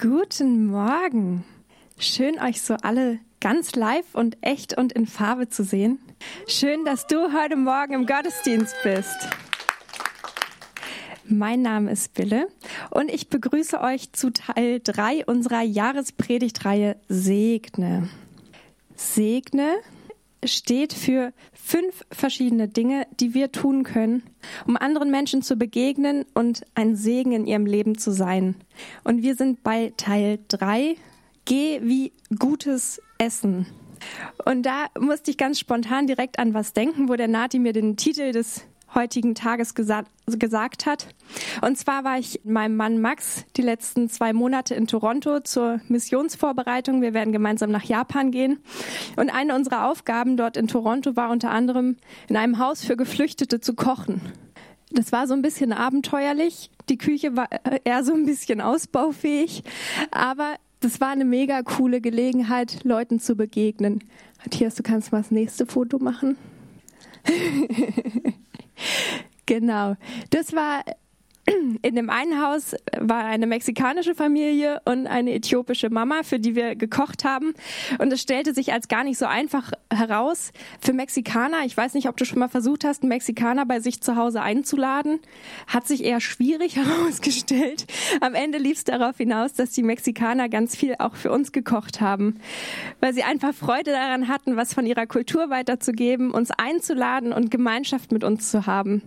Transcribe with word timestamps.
Guten 0.00 0.66
Morgen. 0.66 1.44
Schön, 1.98 2.38
euch 2.38 2.62
so 2.62 2.74
alle 2.82 3.18
ganz 3.40 3.74
live 3.74 4.14
und 4.14 4.36
echt 4.42 4.78
und 4.78 4.92
in 4.92 5.06
Farbe 5.06 5.48
zu 5.48 5.64
sehen. 5.64 5.98
Schön, 6.46 6.84
dass 6.84 7.08
du 7.08 7.32
heute 7.32 7.56
Morgen 7.56 7.94
im 7.94 8.06
Gottesdienst 8.06 8.76
bist. 8.84 9.16
Mein 11.24 11.62
Name 11.62 11.90
ist 11.90 12.14
Bille 12.14 12.46
und 12.90 13.10
ich 13.10 13.28
begrüße 13.28 13.80
euch 13.80 14.12
zu 14.12 14.32
Teil 14.32 14.78
3 14.78 15.26
unserer 15.26 15.62
Jahrespredigtreihe 15.62 16.94
Segne. 17.08 18.08
Segne 18.94 19.78
steht 20.44 20.92
für 20.92 21.32
fünf 21.52 22.04
verschiedene 22.12 22.68
Dinge, 22.68 23.06
die 23.18 23.34
wir 23.34 23.52
tun 23.52 23.82
können, 23.82 24.22
um 24.66 24.76
anderen 24.76 25.10
Menschen 25.10 25.42
zu 25.42 25.56
begegnen 25.56 26.24
und 26.34 26.62
ein 26.74 26.96
Segen 26.96 27.32
in 27.32 27.46
ihrem 27.46 27.66
Leben 27.66 27.98
zu 27.98 28.12
sein. 28.12 28.54
Und 29.04 29.22
wir 29.22 29.34
sind 29.34 29.62
bei 29.62 29.92
Teil 29.96 30.38
3, 30.48 30.96
Geh 31.44 31.80
wie 31.82 32.12
gutes 32.38 33.00
Essen. 33.16 33.66
Und 34.44 34.64
da 34.64 34.86
musste 34.98 35.30
ich 35.30 35.38
ganz 35.38 35.58
spontan 35.58 36.06
direkt 36.06 36.38
an 36.38 36.52
was 36.52 36.74
denken, 36.74 37.08
wo 37.08 37.16
der 37.16 37.26
Nati 37.26 37.58
mir 37.58 37.72
den 37.72 37.96
Titel 37.96 38.32
des 38.32 38.67
heutigen 38.94 39.34
Tages 39.34 39.74
gesa 39.74 40.04
gesagt 40.26 40.84
hat. 40.84 41.08
Und 41.62 41.78
zwar 41.78 42.04
war 42.04 42.18
ich 42.18 42.40
mit 42.44 42.52
meinem 42.52 42.76
Mann 42.76 43.00
Max 43.00 43.44
die 43.56 43.62
letzten 43.62 44.10
zwei 44.10 44.34
Monate 44.34 44.74
in 44.74 44.86
Toronto 44.86 45.40
zur 45.40 45.80
Missionsvorbereitung. 45.88 47.00
Wir 47.00 47.14
werden 47.14 47.32
gemeinsam 47.32 47.70
nach 47.70 47.84
Japan 47.84 48.30
gehen. 48.30 48.58
Und 49.16 49.30
eine 49.30 49.54
unserer 49.54 49.88
Aufgaben 49.88 50.36
dort 50.36 50.58
in 50.58 50.66
Toronto 50.66 51.16
war 51.16 51.30
unter 51.30 51.50
anderem 51.50 51.96
in 52.28 52.36
einem 52.36 52.58
Haus 52.58 52.84
für 52.84 52.96
Geflüchtete 52.96 53.60
zu 53.60 53.74
kochen. 53.74 54.20
Das 54.90 55.12
war 55.12 55.26
so 55.26 55.34
ein 55.34 55.42
bisschen 55.42 55.72
abenteuerlich. 55.72 56.70
Die 56.88 56.98
Küche 56.98 57.36
war 57.36 57.48
äh, 57.50 57.80
eher 57.84 58.04
so 58.04 58.14
ein 58.14 58.26
bisschen 58.26 58.60
ausbaufähig. 58.60 59.62
Aber 60.10 60.56
das 60.80 61.00
war 61.00 61.08
eine 61.08 61.24
mega 61.24 61.62
coole 61.62 62.00
Gelegenheit, 62.00 62.84
Leuten 62.84 63.20
zu 63.20 63.34
begegnen. 63.34 64.04
Matthias, 64.38 64.76
du 64.76 64.82
kannst 64.82 65.12
mal 65.12 65.18
das 65.18 65.30
nächste 65.30 65.66
Foto 65.66 65.98
machen. 65.98 66.36
genau. 69.46 69.96
Das 70.30 70.52
war 70.54 70.84
in 71.82 71.94
dem 71.94 72.10
einen 72.10 72.42
Haus 72.42 72.74
war 72.98 73.24
eine 73.24 73.46
mexikanische 73.46 74.14
Familie 74.14 74.80
und 74.84 75.06
eine 75.06 75.34
äthiopische 75.34 75.90
Mama, 75.90 76.22
für 76.22 76.38
die 76.38 76.54
wir 76.54 76.74
gekocht 76.76 77.24
haben. 77.24 77.54
Und 77.98 78.12
es 78.12 78.20
stellte 78.20 78.52
sich 78.52 78.72
als 78.72 78.88
gar 78.88 79.04
nicht 79.04 79.18
so 79.18 79.26
einfach 79.26 79.72
heraus 79.92 80.52
für 80.80 80.92
Mexikaner. 80.92 81.64
Ich 81.64 81.76
weiß 81.76 81.94
nicht, 81.94 82.08
ob 82.08 82.16
du 82.16 82.24
schon 82.24 82.38
mal 82.38 82.48
versucht 82.48 82.84
hast, 82.84 83.02
einen 83.02 83.08
Mexikaner 83.08 83.64
bei 83.64 83.80
sich 83.80 84.02
zu 84.02 84.16
Hause 84.16 84.42
einzuladen. 84.42 85.20
Hat 85.66 85.86
sich 85.86 86.04
eher 86.04 86.20
schwierig 86.20 86.76
herausgestellt. 86.76 87.86
Am 88.20 88.34
Ende 88.34 88.58
lief 88.58 88.78
es 88.78 88.84
darauf 88.84 89.16
hinaus, 89.16 89.54
dass 89.54 89.70
die 89.70 89.82
Mexikaner 89.82 90.48
ganz 90.48 90.76
viel 90.76 90.96
auch 90.98 91.16
für 91.16 91.32
uns 91.32 91.52
gekocht 91.52 92.00
haben, 92.00 92.40
weil 93.00 93.14
sie 93.14 93.22
einfach 93.22 93.54
Freude 93.54 93.92
daran 93.92 94.28
hatten, 94.28 94.56
was 94.56 94.74
von 94.74 94.84
ihrer 94.86 95.06
Kultur 95.06 95.48
weiterzugeben, 95.50 96.30
uns 96.30 96.50
einzuladen 96.50 97.32
und 97.32 97.50
Gemeinschaft 97.50 98.12
mit 98.12 98.24
uns 98.24 98.50
zu 98.50 98.66
haben. 98.66 99.02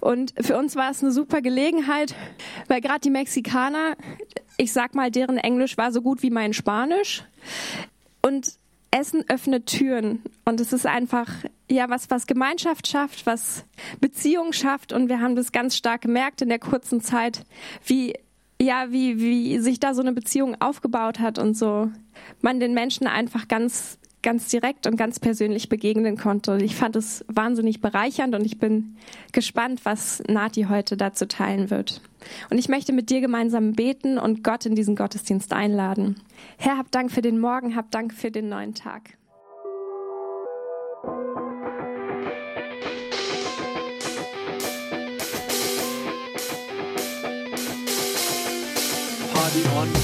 Und 0.00 0.34
für 0.40 0.56
uns 0.56 0.76
war 0.76 0.90
es 0.90 1.02
eine 1.02 1.12
super 1.12 1.40
Gelegenheit, 1.40 1.59
weil 2.68 2.80
gerade 2.80 3.00
die 3.00 3.10
Mexikaner, 3.10 3.96
ich 4.56 4.72
sag 4.72 4.94
mal, 4.94 5.10
deren 5.10 5.38
Englisch 5.38 5.76
war 5.78 5.92
so 5.92 6.02
gut 6.02 6.22
wie 6.22 6.30
mein 6.30 6.52
Spanisch. 6.52 7.24
Und 8.22 8.54
Essen 8.90 9.24
öffnet 9.28 9.66
Türen 9.66 10.22
und 10.44 10.60
es 10.60 10.72
ist 10.72 10.84
einfach 10.84 11.28
ja 11.70 11.88
was 11.88 12.10
was 12.10 12.26
Gemeinschaft 12.26 12.88
schafft, 12.88 13.24
was 13.24 13.64
Beziehung 14.00 14.52
schafft 14.52 14.92
und 14.92 15.08
wir 15.08 15.20
haben 15.20 15.36
das 15.36 15.52
ganz 15.52 15.76
stark 15.76 16.02
gemerkt 16.02 16.42
in 16.42 16.48
der 16.48 16.58
kurzen 16.58 17.00
Zeit, 17.00 17.44
wie 17.86 18.14
ja, 18.60 18.90
wie 18.90 19.20
wie 19.20 19.58
sich 19.60 19.78
da 19.78 19.94
so 19.94 20.02
eine 20.02 20.12
Beziehung 20.12 20.60
aufgebaut 20.60 21.20
hat 21.20 21.38
und 21.38 21.56
so 21.56 21.90
man 22.42 22.58
den 22.58 22.74
Menschen 22.74 23.06
einfach 23.06 23.46
ganz 23.46 23.99
ganz 24.22 24.48
direkt 24.48 24.86
und 24.86 24.96
ganz 24.96 25.18
persönlich 25.18 25.68
begegnen 25.68 26.16
konnte. 26.16 26.58
Ich 26.62 26.76
fand 26.76 26.96
es 26.96 27.24
wahnsinnig 27.28 27.80
bereichernd 27.80 28.34
und 28.34 28.44
ich 28.44 28.58
bin 28.58 28.96
gespannt, 29.32 29.80
was 29.84 30.22
Nati 30.28 30.66
heute 30.68 30.96
dazu 30.96 31.26
teilen 31.26 31.70
wird. 31.70 32.00
Und 32.50 32.58
ich 32.58 32.68
möchte 32.68 32.92
mit 32.92 33.10
dir 33.10 33.20
gemeinsam 33.20 33.72
beten 33.72 34.18
und 34.18 34.44
Gott 34.44 34.66
in 34.66 34.74
diesen 34.74 34.96
Gottesdienst 34.96 35.52
einladen. 35.52 36.20
Herr, 36.58 36.76
hab 36.76 36.90
Dank 36.90 37.10
für 37.10 37.22
den 37.22 37.38
Morgen, 37.38 37.76
hab 37.76 37.90
Dank 37.90 38.12
für 38.12 38.30
den 38.30 38.48
neuen 38.48 38.74
Tag. 38.74 39.16
Party 49.50 49.64
on. 49.74 49.99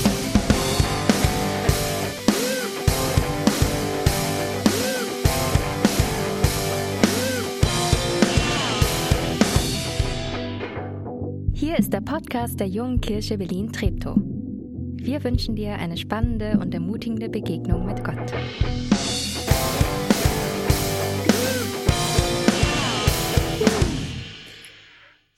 Hier 11.76 11.82
ist 11.82 11.92
der 11.92 12.00
Podcast 12.00 12.59
der 12.59 12.69
Jungen 12.69 13.03
Kirche 13.03 13.37
Berlin-Treptow. 13.37 14.16
Wir 14.16 15.22
wünschen 15.22 15.56
dir 15.56 15.75
eine 15.75 15.98
spannende 15.98 16.59
und 16.59 16.72
ermutigende 16.72 17.28
Begegnung 17.28 17.84
mit 17.84 18.03
Gott. 18.03 18.32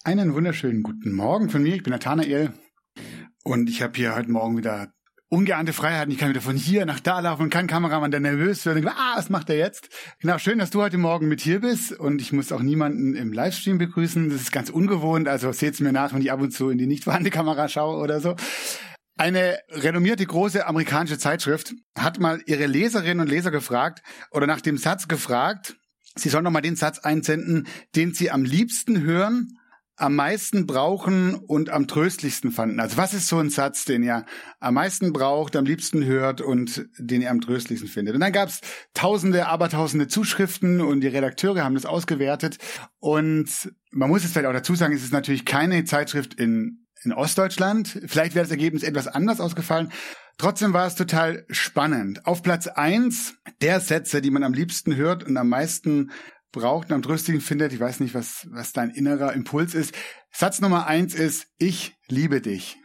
Einen 0.05 0.33
wunderschönen 0.33 0.85
guten 0.85 1.13
Morgen 1.13 1.51
von 1.51 1.65
mir. 1.65 1.75
Ich 1.75 1.83
bin 1.83 1.91
Nathanael 1.91 2.53
und 3.43 3.69
ich 3.69 3.83
habe 3.83 3.97
hier 3.97 4.15
heute 4.15 4.31
Morgen 4.31 4.57
wieder 4.57 4.93
ungeahnte 5.29 5.73
Freiheiten. 5.73 6.11
Ich 6.11 6.19
kann 6.19 6.31
wieder 6.31 6.41
von 6.41 6.57
hier 6.57 6.87
nach 6.87 7.01
da 7.01 7.21
laufen 7.21 7.43
und 7.43 7.51
kein 7.51 7.67
Kameramann, 7.67 8.11
der 8.11 8.21
nervös 8.21 8.65
wird. 8.65 8.85
Ah, 8.87 9.17
was 9.17 9.29
macht 9.29 9.51
er 9.51 9.57
jetzt? 9.57 9.89
Genau, 10.21 10.39
schön, 10.39 10.59
dass 10.59 10.71
du 10.71 10.81
heute 10.81 10.99
Morgen 10.99 11.29
mit 11.29 11.41
hier 11.41 11.61
bist. 11.61 11.93
Und 11.93 12.21
ich 12.21 12.33
muss 12.33 12.53
auch 12.53 12.63
niemanden 12.63 13.15
im 13.15 13.33
Livestream 13.33 13.79
begrüßen. 13.79 14.31
Das 14.31 14.41
ist 14.41 14.53
ganz 14.53 14.71
ungewohnt. 14.71 15.29
Also 15.29 15.53
seht's 15.53 15.81
mir 15.81 15.93
nach, 15.93 16.15
wenn 16.15 16.23
ich 16.23 16.33
ab 16.33 16.41
und 16.41 16.53
zu 16.53 16.71
in 16.71 16.79
die 16.79 16.87
nicht 16.87 17.05
vorhandene 17.05 17.31
Kamera 17.31 17.69
schaue 17.69 18.03
oder 18.03 18.21
so. 18.21 18.37
Eine 19.17 19.59
renommierte 19.71 20.25
große 20.25 20.67
amerikanische 20.67 21.19
Zeitschrift 21.19 21.75
hat 21.99 22.21
mal 22.21 22.41
ihre 22.47 22.67
Leserinnen 22.67 23.21
und 23.21 23.29
Leser 23.29 23.51
gefragt 23.51 24.03
oder 24.31 24.47
nach 24.47 24.61
dem 24.61 24.79
Satz 24.79 25.09
gefragt, 25.09 25.77
sie 26.15 26.29
sollen 26.29 26.45
noch 26.45 26.53
mal 26.53 26.61
den 26.61 26.77
Satz 26.77 27.01
einsenden, 27.01 27.67
den 27.97 28.15
sie 28.15 28.31
am 28.31 28.45
liebsten 28.45 29.03
hören 29.03 29.59
am 29.99 30.15
meisten 30.15 30.67
brauchen 30.67 31.35
und 31.35 31.71
am 31.71 31.89
tröstlichsten 31.89 32.53
fanden? 32.53 32.81
Also 32.81 32.97
was 32.97 33.15
ist 33.15 33.29
so 33.29 33.39
ein 33.39 33.51
Satz, 33.51 33.85
den 33.85 34.03
ihr 34.05 34.25
am 34.61 34.75
meisten 34.75 35.13
braucht, 35.13 35.57
am 35.57 35.65
liebsten 35.65 36.05
hört 36.05 36.41
und 36.41 36.89
den 36.99 37.21
ihr 37.21 37.31
am 37.31 37.41
tröstlichsten 37.41 37.89
findet? 37.89 38.15
Und 38.15 38.21
dann 38.21 38.33
gab 38.33 38.49
es 38.49 38.61
tausende, 38.95 39.47
abertausende 39.47 40.07
Zuschriften 40.07 40.81
und 40.81 41.01
die 41.01 41.09
Redakteure 41.09 41.65
haben 41.65 41.75
das 41.75 41.85
ausgewertet. 41.85 42.59
Und 43.01 43.73
man 43.91 44.09
muss 44.09 44.25
es 44.25 44.33
vielleicht 44.33 44.47
auch 44.47 44.53
dazu 44.53 44.77
sagen, 44.77 44.95
es 44.95 45.03
ist 45.03 45.13
natürlich 45.13 45.45
keine 45.45 45.85
Zeitschrift 45.85 46.35
in, 46.35 46.87
in 47.03 47.13
Ostdeutschland. 47.13 48.01
Vielleicht 48.07 48.37
wäre 48.37 48.45
das 48.45 48.53
Ergebnis 48.53 48.85
etwas 48.85 49.09
anders 49.09 49.41
ausgefallen. 49.41 49.91
Trotzdem 50.39 50.73
war 50.73 50.87
es 50.87 50.95
total 50.95 51.45
spannend. 51.51 52.25
Auf 52.25 52.45
Platz 52.45 52.69
eins 52.69 53.35
der 53.61 53.81
Sätze, 53.81 54.23
die 54.23 54.31
man 54.31 54.45
am 54.45 54.55
liebsten 54.55 54.95
hört 54.95 55.25
und 55.25 55.37
am 55.37 55.49
meisten 55.49 56.13
braucht 56.53 56.89
und 56.89 56.95
am 56.95 57.03
tröstlichen 57.03 57.41
findet. 57.41 57.73
Ich 57.73 57.81
weiß 57.81 58.01
nicht, 58.01 58.15
was, 58.15 58.47
was 58.51 58.73
dein 58.73 58.91
innerer 58.91 59.33
Impuls 59.33 59.75
ist. 59.75 59.95
Satz 60.31 60.61
Nummer 60.61 60.87
eins 60.87 61.15
ist, 61.15 61.47
ich 61.59 61.97
liebe 62.09 62.41
dich. 62.41 62.77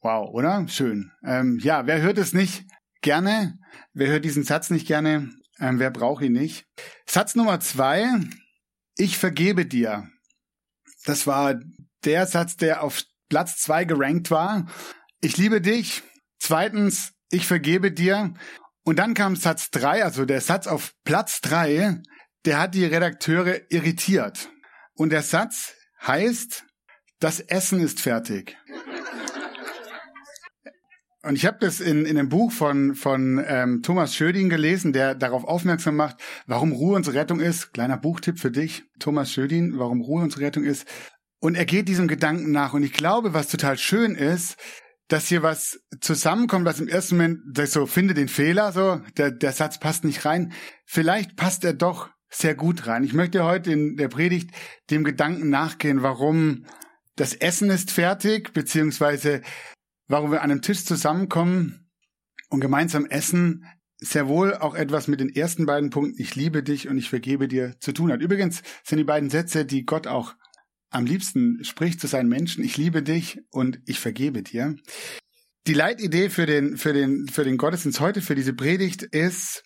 Wow, 0.00 0.30
oder? 0.32 0.66
Schön. 0.68 1.12
Ähm, 1.24 1.58
ja, 1.62 1.86
wer 1.86 2.00
hört 2.00 2.18
es 2.18 2.32
nicht 2.32 2.64
gerne? 3.02 3.58
Wer 3.92 4.08
hört 4.08 4.24
diesen 4.24 4.44
Satz 4.44 4.70
nicht 4.70 4.86
gerne? 4.86 5.30
Ähm, 5.60 5.78
wer 5.78 5.90
braucht 5.90 6.22
ihn 6.22 6.32
nicht? 6.32 6.66
Satz 7.06 7.34
Nummer 7.34 7.60
zwei, 7.60 8.08
ich 8.96 9.18
vergebe 9.18 9.66
dir. 9.66 10.08
Das 11.04 11.26
war 11.26 11.60
der 12.04 12.26
Satz, 12.26 12.56
der 12.56 12.82
auf 12.82 13.02
Platz 13.28 13.58
zwei 13.58 13.84
gerankt 13.84 14.30
war. 14.30 14.66
Ich 15.20 15.36
liebe 15.36 15.60
dich. 15.60 16.02
Zweitens, 16.38 17.12
ich 17.30 17.46
vergebe 17.46 17.92
dir. 17.92 18.34
Und 18.84 18.98
dann 18.98 19.14
kam 19.14 19.36
Satz 19.36 19.70
drei, 19.70 20.04
also 20.04 20.24
der 20.24 20.40
Satz 20.40 20.66
auf 20.66 20.92
Platz 21.04 21.40
drei 21.40 22.02
der 22.44 22.58
hat 22.58 22.74
die 22.74 22.84
Redakteure 22.84 23.60
irritiert. 23.70 24.50
Und 24.94 25.10
der 25.10 25.22
Satz 25.22 25.74
heißt, 26.06 26.64
das 27.20 27.40
Essen 27.40 27.80
ist 27.80 28.00
fertig. 28.00 28.56
Und 31.24 31.36
ich 31.36 31.46
habe 31.46 31.58
das 31.60 31.80
in, 31.80 32.04
in 32.04 32.18
einem 32.18 32.28
Buch 32.28 32.50
von, 32.50 32.96
von 32.96 33.42
ähm, 33.46 33.82
Thomas 33.82 34.14
Schöding 34.14 34.48
gelesen, 34.48 34.92
der 34.92 35.14
darauf 35.14 35.44
aufmerksam 35.44 35.94
macht, 35.94 36.16
warum 36.46 36.72
Ruhe 36.72 36.96
unsere 36.96 37.16
Rettung 37.16 37.38
ist. 37.38 37.72
Kleiner 37.72 37.96
Buchtipp 37.96 38.40
für 38.40 38.50
dich, 38.50 38.82
Thomas 38.98 39.30
Schöding, 39.30 39.78
warum 39.78 40.00
Ruhe 40.00 40.24
unsere 40.24 40.42
Rettung 40.42 40.64
ist. 40.64 40.84
Und 41.38 41.54
er 41.54 41.64
geht 41.64 41.86
diesem 41.86 42.08
Gedanken 42.08 42.50
nach. 42.50 42.74
Und 42.74 42.82
ich 42.82 42.92
glaube, 42.92 43.34
was 43.34 43.46
total 43.46 43.78
schön 43.78 44.16
ist, 44.16 44.56
dass 45.06 45.28
hier 45.28 45.44
was 45.44 45.80
zusammenkommt, 46.00 46.64
was 46.64 46.80
im 46.80 46.88
ersten 46.88 47.16
Moment, 47.16 47.40
so, 47.68 47.86
finde 47.86 48.14
den 48.14 48.28
Fehler, 48.28 48.72
so, 48.72 49.00
der, 49.16 49.30
der 49.30 49.52
Satz 49.52 49.78
passt 49.78 50.04
nicht 50.04 50.24
rein. 50.24 50.52
Vielleicht 50.86 51.36
passt 51.36 51.64
er 51.64 51.74
doch 51.74 52.10
sehr 52.32 52.54
gut 52.54 52.86
rein. 52.86 53.04
Ich 53.04 53.12
möchte 53.12 53.44
heute 53.44 53.72
in 53.72 53.96
der 53.96 54.08
Predigt 54.08 54.50
dem 54.90 55.04
Gedanken 55.04 55.50
nachgehen, 55.50 56.02
warum 56.02 56.66
das 57.16 57.34
Essen 57.34 57.70
ist 57.70 57.90
fertig, 57.90 58.52
beziehungsweise 58.52 59.42
warum 60.08 60.32
wir 60.32 60.42
an 60.42 60.50
einem 60.50 60.62
Tisch 60.62 60.84
zusammenkommen 60.84 61.90
und 62.48 62.60
gemeinsam 62.60 63.06
essen, 63.06 63.66
sehr 63.98 64.26
wohl 64.26 64.54
auch 64.54 64.74
etwas 64.74 65.06
mit 65.08 65.20
den 65.20 65.28
ersten 65.28 65.66
beiden 65.66 65.90
Punkten, 65.90 66.20
ich 66.20 66.34
liebe 66.34 66.62
dich 66.62 66.88
und 66.88 66.98
ich 66.98 67.08
vergebe 67.08 67.46
dir, 67.48 67.76
zu 67.78 67.92
tun 67.92 68.10
hat. 68.10 68.20
Übrigens 68.20 68.62
sind 68.82 68.98
die 68.98 69.04
beiden 69.04 69.30
Sätze, 69.30 69.64
die 69.64 69.84
Gott 69.84 70.06
auch 70.06 70.34
am 70.90 71.06
liebsten 71.06 71.64
spricht 71.64 72.00
zu 72.00 72.06
seinen 72.06 72.28
Menschen, 72.28 72.64
ich 72.64 72.76
liebe 72.76 73.02
dich 73.02 73.40
und 73.50 73.80
ich 73.86 73.98
vergebe 74.00 74.42
dir. 74.42 74.76
Die 75.66 75.74
Leitidee 75.74 76.28
für 76.28 76.44
den, 76.44 76.76
für 76.76 76.92
den, 76.92 77.28
für 77.28 77.44
den 77.44 77.56
Gottesdienst 77.56 78.00
heute, 78.00 78.20
für 78.20 78.34
diese 78.34 78.52
Predigt 78.52 79.02
ist, 79.02 79.62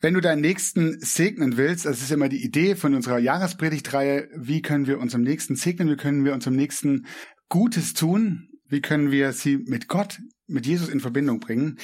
wenn 0.00 0.14
du 0.14 0.20
deinen 0.20 0.42
Nächsten 0.42 1.00
segnen 1.00 1.56
willst, 1.56 1.86
das 1.86 2.02
ist 2.02 2.12
immer 2.12 2.28
die 2.28 2.44
Idee 2.44 2.76
von 2.76 2.94
unserer 2.94 3.18
Jahrespredigtreihe, 3.18 4.28
wie 4.36 4.62
können 4.62 4.86
wir 4.86 4.98
unserem 4.98 5.22
Nächsten 5.22 5.56
segnen, 5.56 5.88
wie 5.88 5.96
können 5.96 6.24
wir 6.24 6.34
unserem 6.34 6.56
Nächsten 6.56 7.06
Gutes 7.48 7.94
tun, 7.94 8.48
wie 8.68 8.80
können 8.80 9.10
wir 9.10 9.32
sie 9.32 9.56
mit 9.56 9.88
Gott, 9.88 10.20
mit 10.46 10.66
Jesus 10.66 10.88
in 10.88 11.00
Verbindung 11.00 11.40
bringen. 11.40 11.78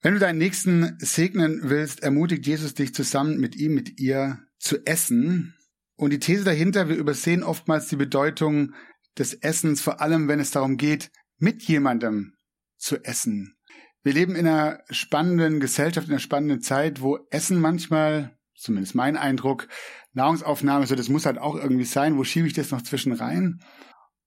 Wenn 0.00 0.14
du 0.14 0.20
deinen 0.20 0.38
Nächsten 0.38 0.96
segnen 0.98 1.60
willst, 1.64 2.02
ermutigt 2.02 2.46
Jesus 2.46 2.74
dich 2.74 2.94
zusammen 2.94 3.38
mit 3.38 3.56
ihm, 3.56 3.74
mit 3.74 3.98
ihr 3.98 4.38
zu 4.58 4.84
essen. 4.86 5.54
Und 5.96 6.10
die 6.12 6.20
These 6.20 6.44
dahinter, 6.44 6.88
wir 6.88 6.96
übersehen 6.96 7.42
oftmals 7.42 7.88
die 7.88 7.96
Bedeutung 7.96 8.74
des 9.18 9.34
Essens, 9.34 9.80
vor 9.80 10.00
allem 10.00 10.28
wenn 10.28 10.38
es 10.38 10.52
darum 10.52 10.76
geht, 10.76 11.10
mit 11.38 11.62
jemandem 11.64 12.34
zu 12.76 13.02
essen. 13.04 13.57
Wir 14.02 14.12
leben 14.12 14.36
in 14.36 14.46
einer 14.46 14.80
spannenden 14.90 15.60
Gesellschaft, 15.60 16.06
in 16.06 16.14
einer 16.14 16.20
spannenden 16.20 16.60
Zeit, 16.60 17.00
wo 17.00 17.18
Essen 17.30 17.60
manchmal, 17.60 18.36
zumindest 18.54 18.94
mein 18.94 19.16
Eindruck, 19.16 19.68
Nahrungsaufnahme, 20.12 20.86
so 20.86 20.94
das 20.94 21.08
muss 21.08 21.26
halt 21.26 21.38
auch 21.38 21.56
irgendwie 21.56 21.84
sein, 21.84 22.16
wo 22.16 22.24
schiebe 22.24 22.46
ich 22.46 22.54
das 22.54 22.70
noch 22.70 22.82
zwischen 22.82 23.12
rein? 23.12 23.60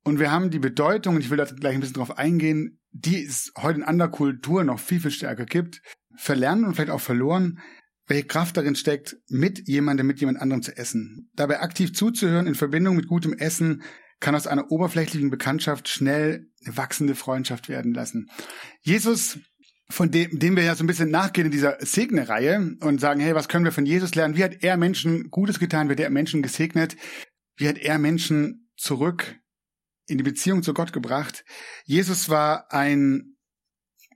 Und 0.04 0.20
wir 0.20 0.32
haben 0.32 0.50
die 0.50 0.60
Bedeutung, 0.60 1.16
und 1.16 1.22
ich 1.22 1.30
will 1.30 1.38
da 1.38 1.46
gleich 1.46 1.76
ein 1.76 1.80
bisschen 1.80 1.96
drauf 1.96 2.18
eingehen, 2.18 2.80
die 2.92 3.24
es 3.24 3.52
heute 3.58 3.80
in 3.80 3.86
anderer 3.86 4.10
Kultur 4.10 4.64
noch 4.64 4.80
viel, 4.80 5.00
viel 5.00 5.12
stärker 5.12 5.46
gibt, 5.46 5.82
verlernen 6.16 6.66
und 6.66 6.76
vielleicht 6.76 6.92
auch 6.92 7.02
verloren, 7.02 7.60
welche 8.08 8.28
Kraft 8.28 8.58
darin 8.58 8.76
steckt, 8.76 9.18
mit 9.30 9.68
jemandem, 9.68 10.08
mit 10.08 10.20
jemand 10.20 10.42
anderem 10.42 10.62
zu 10.62 10.76
essen. 10.76 11.30
Dabei 11.34 11.62
aktiv 11.62 11.94
zuzuhören 11.94 12.48
in 12.48 12.56
Verbindung 12.56 12.96
mit 12.96 13.08
gutem 13.08 13.34
Essen 13.34 13.84
kann 14.20 14.36
aus 14.36 14.48
einer 14.48 14.72
oberflächlichen 14.72 15.30
Bekanntschaft 15.30 15.88
schnell 15.88 16.48
eine 16.66 16.78
wachsende 16.78 17.16
Freundschaft 17.16 17.70
werden 17.70 17.94
lassen. 17.94 18.30
Jesus, 18.82 19.40
von 19.92 20.10
dem, 20.12 20.40
dem 20.40 20.56
wir 20.56 20.64
ja 20.64 20.76
so 20.76 20.84
ein 20.84 20.88
bisschen 20.88 21.12
nachgehen 21.12 21.46
in 21.46 21.52
dieser 21.52 21.78
Segnereihe 21.80 22.78
und 22.82 23.00
sagen, 23.00 23.20
hey, 23.20 23.36
was 23.36 23.48
können 23.48 23.66
wir 23.66 23.72
von 23.72 23.86
Jesus 23.86 24.16
lernen? 24.16 24.36
Wie 24.36 24.44
hat 24.44 24.64
er 24.64 24.78
Menschen 24.78 25.30
Gutes 25.30 25.60
getan? 25.60 25.90
Wie 25.90 25.94
hat 25.94 26.00
er 26.00 26.10
Menschen 26.10 26.42
gesegnet? 26.42 26.96
Wie 27.58 27.68
hat 27.68 27.78
er 27.78 28.00
Menschen 28.00 28.70
zurück 28.76 29.36
in 30.08 30.18
die 30.18 30.24
Beziehung 30.24 30.62
zu 30.62 30.74
Gott 30.74 30.94
gebracht. 30.94 31.46
Jesus 31.86 32.30
war 32.30 32.72
ein 32.72 33.38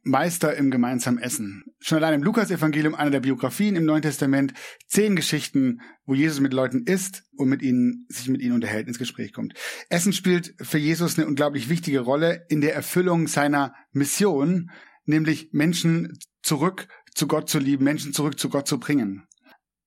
Meister 0.04 0.56
im 0.56 0.70
gemeinsamen 0.70 1.18
Essen. 1.18 1.64
Schon 1.80 1.98
allein 1.98 2.16
im 2.16 2.24
Lukas-Evangelium, 2.24 2.94
einer 2.94 3.10
der 3.10 3.22
Biografien 3.22 3.76
im 3.76 3.86
Neuen 3.86 4.04
Testament, 4.04 4.54
zehn 4.88 5.16
Geschichten, 5.16 5.82
wo 6.06 6.14
Jesus 6.14 6.42
mit 6.42 6.54
Leuten 6.54 6.84
isst 6.86 7.24
und 7.38 7.50
mit 7.50 7.64
ihnen, 7.64 8.06
sich 8.10 8.28
mit 8.28 8.42
ihnen 8.42 8.54
unterhält, 8.54 8.88
ins 8.88 9.00
Gespräch 9.00 9.34
kommt. 9.34 9.56
Essen 9.90 10.14
spielt 10.14 10.54
für 10.62 10.78
Jesus 10.78 11.18
eine 11.18 11.28
unglaublich 11.28 11.70
wichtige 11.70 12.02
Rolle 12.02 12.46
in 12.50 12.62
der 12.62 12.76
Erfüllung 12.76 13.28
seiner 13.28 13.74
Mission, 13.94 14.70
nämlich 15.06 15.50
Menschen 15.52 16.18
zurück 16.42 16.88
zu 17.14 17.28
Gott 17.28 17.50
zu 17.50 17.60
lieben, 17.60 17.84
Menschen 17.84 18.14
zurück 18.14 18.40
zu 18.40 18.50
Gott 18.50 18.68
zu 18.68 18.80
bringen. 18.80 19.28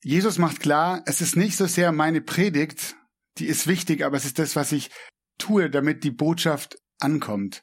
Jesus 0.02 0.38
macht 0.38 0.60
klar, 0.60 1.02
es 1.06 1.20
ist 1.20 1.36
nicht 1.36 1.56
so 1.56 1.66
sehr 1.66 1.92
meine 1.92 2.20
Predigt, 2.20 2.96
die 3.38 3.46
ist 3.46 3.66
wichtig, 3.66 4.04
aber 4.04 4.16
es 4.16 4.24
ist 4.24 4.38
das, 4.38 4.56
was 4.56 4.72
ich 4.72 4.90
tue, 5.38 5.70
damit 5.70 6.04
die 6.04 6.10
Botschaft 6.10 6.78
ankommt. 6.98 7.62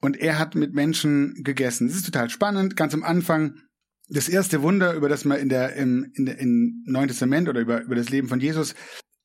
Und 0.00 0.16
er 0.16 0.38
hat 0.38 0.54
mit 0.54 0.74
Menschen 0.74 1.42
gegessen. 1.42 1.88
Das 1.88 1.96
ist 1.96 2.06
total 2.06 2.30
spannend. 2.30 2.76
Ganz 2.76 2.94
am 2.94 3.02
Anfang 3.02 3.60
das 4.08 4.28
erste 4.28 4.62
Wunder, 4.62 4.92
über 4.94 5.08
das 5.08 5.24
man 5.24 5.38
in 5.38 5.48
der 5.48 5.74
im, 5.74 6.10
in 6.14 6.26
der, 6.26 6.38
im 6.38 6.84
Neuen 6.86 7.08
Testament 7.08 7.48
oder 7.48 7.60
über, 7.60 7.82
über 7.82 7.96
das 7.96 8.10
Leben 8.10 8.28
von 8.28 8.40
Jesus 8.40 8.74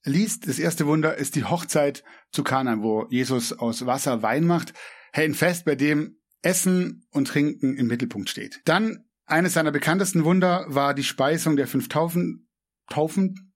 liest, 0.04 0.48
das 0.48 0.58
erste 0.58 0.88
Wunder 0.88 1.18
ist 1.18 1.36
die 1.36 1.44
Hochzeit 1.44 2.04
zu 2.32 2.44
Kana, 2.44 2.82
wo 2.82 3.06
Jesus 3.10 3.54
aus 3.54 3.86
Wasser 3.86 4.24
Wein 4.24 4.46
macht. 4.46 4.74
Hey, 5.14 5.26
ein 5.26 5.36
Fest, 5.36 5.66
bei 5.66 5.76
dem 5.76 6.18
Essen 6.42 7.06
und 7.12 7.28
Trinken 7.28 7.76
im 7.78 7.88
Mittelpunkt 7.88 8.30
steht. 8.30 8.62
Dann 8.66 9.06
eines 9.26 9.54
seiner 9.54 9.72
bekanntesten 9.72 10.26
Wunder 10.26 10.66
war 10.68 10.94
die 10.94 11.04
Speisung 11.04 11.56
der 11.56 11.68
5000 11.68 12.42
Taufen, 12.90 13.54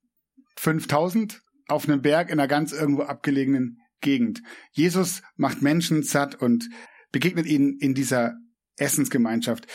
5000 0.58 1.42
auf 1.68 1.88
einem 1.88 2.02
Berg 2.02 2.30
in 2.30 2.40
einer 2.40 2.48
ganz 2.48 2.72
irgendwo 2.72 3.04
abgelegenen 3.04 3.82
Gegend. 4.02 4.42
Jesus 4.72 5.22
macht 5.36 5.62
Menschen 5.62 6.04
satt 6.04 6.36
und 6.36 6.70
begegnet 7.12 7.46
ihnen 7.46 7.78
in 7.80 7.94
dieser 7.94 8.36
Essensgemeinschaft. 8.78 9.68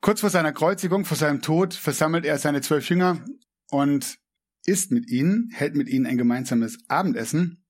Kurz 0.00 0.20
vor 0.20 0.30
seiner 0.30 0.52
Kreuzigung, 0.52 1.04
vor 1.04 1.16
seinem 1.16 1.42
Tod, 1.42 1.74
versammelt 1.74 2.24
er 2.24 2.38
seine 2.38 2.60
zwölf 2.60 2.88
Jünger 2.88 3.24
und 3.70 4.18
isst 4.64 4.90
mit 4.90 5.08
ihnen, 5.10 5.50
hält 5.52 5.74
mit 5.74 5.88
ihnen 5.88 6.06
ein 6.06 6.18
gemeinsames 6.18 6.78
Abendessen. 6.88 7.64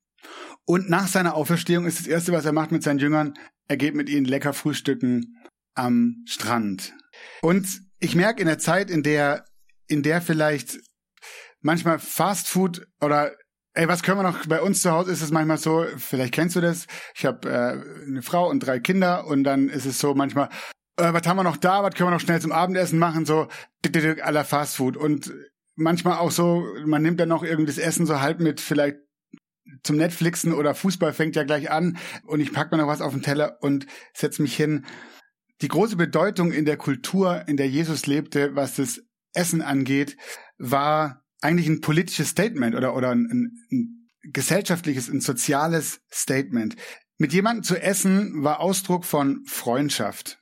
Und 0.65 0.91
nach 0.91 1.09
seiner 1.09 1.35
Auferstehung 1.35 1.87
ist 1.87 1.99
das 1.99 2.07
Erste, 2.07 2.33
was 2.33 2.45
er 2.45 2.53
macht 2.53 2.73
mit 2.73 2.83
seinen 2.83 2.99
Jüngern, 2.99 3.35
er 3.69 3.77
geht 3.77 3.95
mit 3.95 4.09
ihnen 4.09 4.27
lecker 4.27 4.53
frühstücken 4.53 5.37
am 5.75 6.25
Strand. 6.27 6.95
Und 7.43 7.83
ich 8.01 8.15
merke 8.15 8.41
in 8.41 8.49
der 8.49 8.59
Zeit, 8.59 8.91
in 8.91 9.03
der, 9.03 9.45
in 9.87 10.03
der 10.03 10.21
vielleicht 10.21 10.79
manchmal 11.61 11.99
Fast 11.99 12.49
Food 12.49 12.87
oder 13.01 13.33
Ey, 13.75 13.87
was 13.87 14.03
können 14.03 14.19
wir 14.19 14.25
noch? 14.25 14.45
Bei 14.47 14.61
uns 14.61 14.83
zu 14.83 14.91
Hause 14.91 15.13
ist 15.13 15.23
es 15.23 15.31
manchmal 15.31 15.59
so, 15.59 15.87
vielleicht 15.99 16.35
kennst 16.35 16.57
du 16.57 16.61
das. 16.61 16.89
Ich 17.15 17.25
habe 17.25 17.49
äh, 17.49 18.09
eine 18.09 18.23
Frau 18.23 18.51
und 18.51 18.59
drei 18.59 18.81
Kinder 18.81 19.25
und 19.29 19.45
dann 19.45 19.69
ist 19.69 19.87
es 19.87 20.01
so 20.01 20.15
manchmal, 20.15 20.49
äh, 20.97 21.13
was 21.13 21.25
haben 21.29 21.37
wir 21.37 21.45
noch 21.45 21.59
da? 21.59 21.85
Was 21.85 21.95
können 21.95 22.09
wir 22.09 22.15
noch 22.15 22.21
schnell 22.21 22.41
zum 22.41 22.51
Abendessen 22.51 22.99
machen? 22.99 23.25
So 23.25 23.47
aller 24.23 24.45
Fastfood 24.45 24.97
und 24.97 25.33
manchmal 25.77 26.19
auch 26.19 26.33
so, 26.33 26.67
man 26.87 27.03
nimmt 27.03 27.21
dann 27.21 27.29
noch 27.29 27.45
irgendwas 27.45 27.79
Essen 27.79 28.05
so 28.05 28.21
halb 28.21 28.41
mit, 28.41 28.61
vielleicht 28.61 28.97
zum 29.83 29.97
Netflixen 29.97 30.53
oder 30.53 30.75
Fußball 30.75 31.13
fängt 31.13 31.37
ja 31.37 31.45
gleich 31.45 31.71
an 31.71 31.99
und 32.25 32.41
ich 32.41 32.53
pack 32.53 32.71
mir 32.73 32.79
noch 32.79 32.87
was 32.87 33.01
auf 33.01 33.13
den 33.13 33.23
Teller 33.23 33.59
und 33.61 33.87
setz 34.15 34.39
mich 34.39 34.57
hin. 34.57 34.85
Die 35.61 35.69
große 35.69 35.97
Bedeutung 35.97 36.53
in 36.53 36.65
der 36.65 36.77
Kultur, 36.77 37.45
in 37.49 37.57
der 37.57 37.69
Jesus 37.69 38.07
lebte, 38.07 38.55
was 38.55 38.77
das 38.77 39.01
Essen 39.35 39.63
angeht, 39.63 40.17
war 40.59 41.25
eigentlich 41.41 41.69
ein 41.69 41.81
politisches 41.81 42.31
Statement 42.31 42.75
oder, 42.75 42.95
oder 42.95 43.11
ein, 43.11 43.27
ein, 43.31 43.53
ein 43.71 44.09
gesellschaftliches, 44.33 45.09
ein 45.09 45.21
soziales 45.21 46.01
Statement. 46.11 46.77
Mit 47.19 47.33
jemandem 47.33 47.65
zu 47.65 47.81
essen 47.81 48.45
war 48.45 48.61
Ausdruck 48.61 49.05
von 49.05 49.45
Freundschaft. 49.47 50.39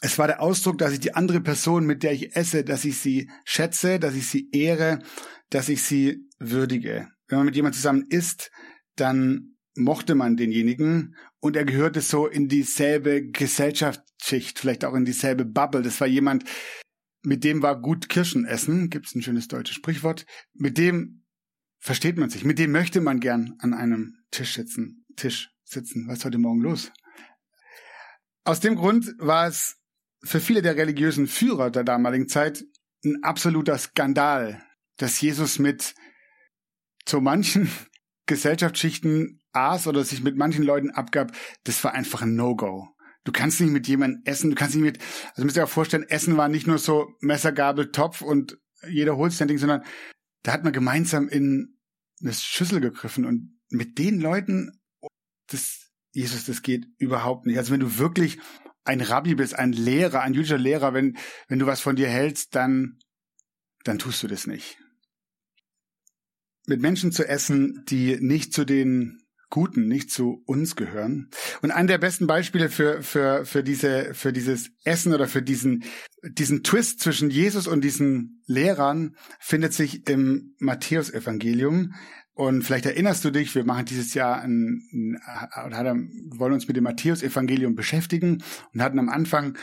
Es 0.00 0.18
war 0.18 0.26
der 0.26 0.40
Ausdruck, 0.40 0.78
dass 0.78 0.92
ich 0.92 1.00
die 1.00 1.14
andere 1.14 1.40
Person, 1.40 1.86
mit 1.86 2.02
der 2.02 2.12
ich 2.12 2.36
esse, 2.36 2.64
dass 2.64 2.84
ich 2.84 2.98
sie 2.98 3.30
schätze, 3.44 3.98
dass 3.98 4.14
ich 4.14 4.26
sie 4.28 4.48
ehre, 4.52 5.00
dass 5.50 5.68
ich 5.68 5.82
sie 5.82 6.26
würdige. 6.38 7.08
Wenn 7.28 7.38
man 7.38 7.46
mit 7.46 7.56
jemandem 7.56 7.76
zusammen 7.76 8.06
isst, 8.08 8.50
dann 8.96 9.56
mochte 9.76 10.14
man 10.14 10.36
denjenigen 10.36 11.16
und 11.40 11.56
er 11.56 11.64
gehörte 11.64 12.00
so 12.00 12.26
in 12.26 12.48
dieselbe 12.48 13.26
Gesellschaftsschicht, 13.30 14.58
vielleicht 14.58 14.84
auch 14.84 14.94
in 14.94 15.04
dieselbe 15.04 15.44
Bubble. 15.44 15.82
Das 15.82 16.00
war 16.00 16.06
jemand, 16.06 16.44
mit 17.22 17.44
dem 17.44 17.62
war 17.62 17.80
gut 17.80 18.08
Kirschen 18.08 18.46
essen, 18.46 18.88
gibt 18.88 19.06
es 19.06 19.14
ein 19.14 19.22
schönes 19.22 19.48
deutsches 19.48 19.76
Sprichwort, 19.76 20.26
mit 20.54 20.78
dem 20.78 21.24
versteht 21.78 22.16
man 22.16 22.30
sich, 22.30 22.44
mit 22.44 22.58
dem 22.58 22.72
möchte 22.72 23.00
man 23.00 23.20
gern 23.20 23.54
an 23.58 23.74
einem 23.74 24.16
Tisch 24.30 24.54
sitzen, 24.54 25.04
Tisch 25.16 25.50
sitzen. 25.64 26.08
Was 26.08 26.18
ist 26.18 26.24
heute 26.24 26.38
Morgen 26.38 26.60
los? 26.60 26.92
Aus 28.44 28.60
dem 28.60 28.76
Grund 28.76 29.14
war 29.18 29.48
es 29.48 29.76
für 30.22 30.40
viele 30.40 30.62
der 30.62 30.76
religiösen 30.76 31.26
Führer 31.26 31.70
der 31.70 31.84
damaligen 31.84 32.28
Zeit 32.28 32.64
ein 33.04 33.22
absoluter 33.22 33.76
Skandal, 33.76 34.62
dass 34.96 35.20
Jesus 35.20 35.58
mit 35.58 35.94
zu 37.06 37.20
manchen 37.20 37.70
Gesellschaftsschichten 38.26 39.40
aß 39.52 39.86
oder 39.86 40.04
sich 40.04 40.22
mit 40.22 40.36
manchen 40.36 40.64
Leuten 40.64 40.90
abgab. 40.90 41.32
Das 41.64 41.82
war 41.84 41.94
einfach 41.94 42.22
ein 42.22 42.34
No-Go. 42.34 42.88
Du 43.24 43.32
kannst 43.32 43.60
nicht 43.60 43.72
mit 43.72 43.88
jemandem 43.88 44.22
essen, 44.24 44.50
du 44.50 44.56
kannst 44.56 44.76
nicht 44.76 44.84
mit, 44.84 44.98
also 45.30 45.44
müsst 45.44 45.56
ihr 45.56 45.64
auch 45.64 45.68
vorstellen, 45.68 46.04
Essen 46.04 46.36
war 46.36 46.48
nicht 46.48 46.66
nur 46.66 46.78
so 46.78 47.08
Messer, 47.20 47.50
Gabel, 47.50 47.90
Topf 47.90 48.20
und 48.22 48.58
jeder 48.88 49.16
holt 49.16 49.32
sein 49.32 49.48
Ding, 49.48 49.58
sondern 49.58 49.82
da 50.42 50.52
hat 50.52 50.62
man 50.62 50.72
gemeinsam 50.72 51.28
in 51.28 51.76
eine 52.20 52.32
Schüssel 52.32 52.80
gegriffen 52.80 53.24
und 53.24 53.58
mit 53.68 53.98
den 53.98 54.20
Leuten, 54.20 54.80
das, 55.48 55.90
Jesus, 56.12 56.44
das 56.44 56.62
geht 56.62 56.86
überhaupt 56.98 57.46
nicht. 57.46 57.58
Also 57.58 57.72
wenn 57.72 57.80
du 57.80 57.98
wirklich 57.98 58.38
ein 58.84 59.00
Rabbi 59.00 59.34
bist, 59.34 59.58
ein 59.58 59.72
Lehrer, 59.72 60.22
ein 60.22 60.34
jüdischer 60.34 60.58
Lehrer, 60.58 60.94
wenn, 60.94 61.16
wenn 61.48 61.58
du 61.58 61.66
was 61.66 61.80
von 61.80 61.96
dir 61.96 62.08
hältst, 62.08 62.54
dann, 62.54 63.00
dann 63.82 63.98
tust 63.98 64.22
du 64.22 64.28
das 64.28 64.46
nicht. 64.46 64.78
Mit 66.66 66.80
Menschen 66.80 67.12
zu 67.12 67.26
essen, 67.26 67.84
die 67.88 68.18
nicht 68.20 68.52
zu 68.52 68.64
den 68.64 69.22
Guten, 69.48 69.86
nicht 69.86 70.10
zu 70.10 70.42
uns 70.46 70.74
gehören. 70.74 71.30
Und 71.62 71.70
ein 71.70 71.86
der 71.86 71.98
besten 71.98 72.26
Beispiele 72.26 72.68
für, 72.68 73.02
für, 73.02 73.44
für 73.44 73.62
diese, 73.62 74.12
für 74.12 74.32
dieses 74.32 74.70
Essen 74.82 75.14
oder 75.14 75.28
für 75.28 75.40
diesen, 75.40 75.84
diesen 76.24 76.64
Twist 76.64 77.00
zwischen 77.00 77.30
Jesus 77.30 77.68
und 77.68 77.84
diesen 77.84 78.42
Lehrern 78.46 79.14
findet 79.38 79.72
sich 79.72 80.08
im 80.08 80.56
Matthäusevangelium. 80.58 81.94
Und 82.34 82.64
vielleicht 82.64 82.86
erinnerst 82.86 83.24
du 83.24 83.30
dich, 83.30 83.54
wir 83.54 83.64
machen 83.64 83.86
dieses 83.86 84.14
Jahr 84.14 84.42
ein, 84.42 84.82
ein, 85.52 86.10
wollen 86.36 86.52
uns 86.52 86.66
mit 86.66 86.76
dem 86.76 86.84
Matthäus-Evangelium 86.84 87.76
beschäftigen 87.76 88.42
und 88.74 88.82
hatten 88.82 88.98
am 88.98 89.08
Anfang 89.08 89.56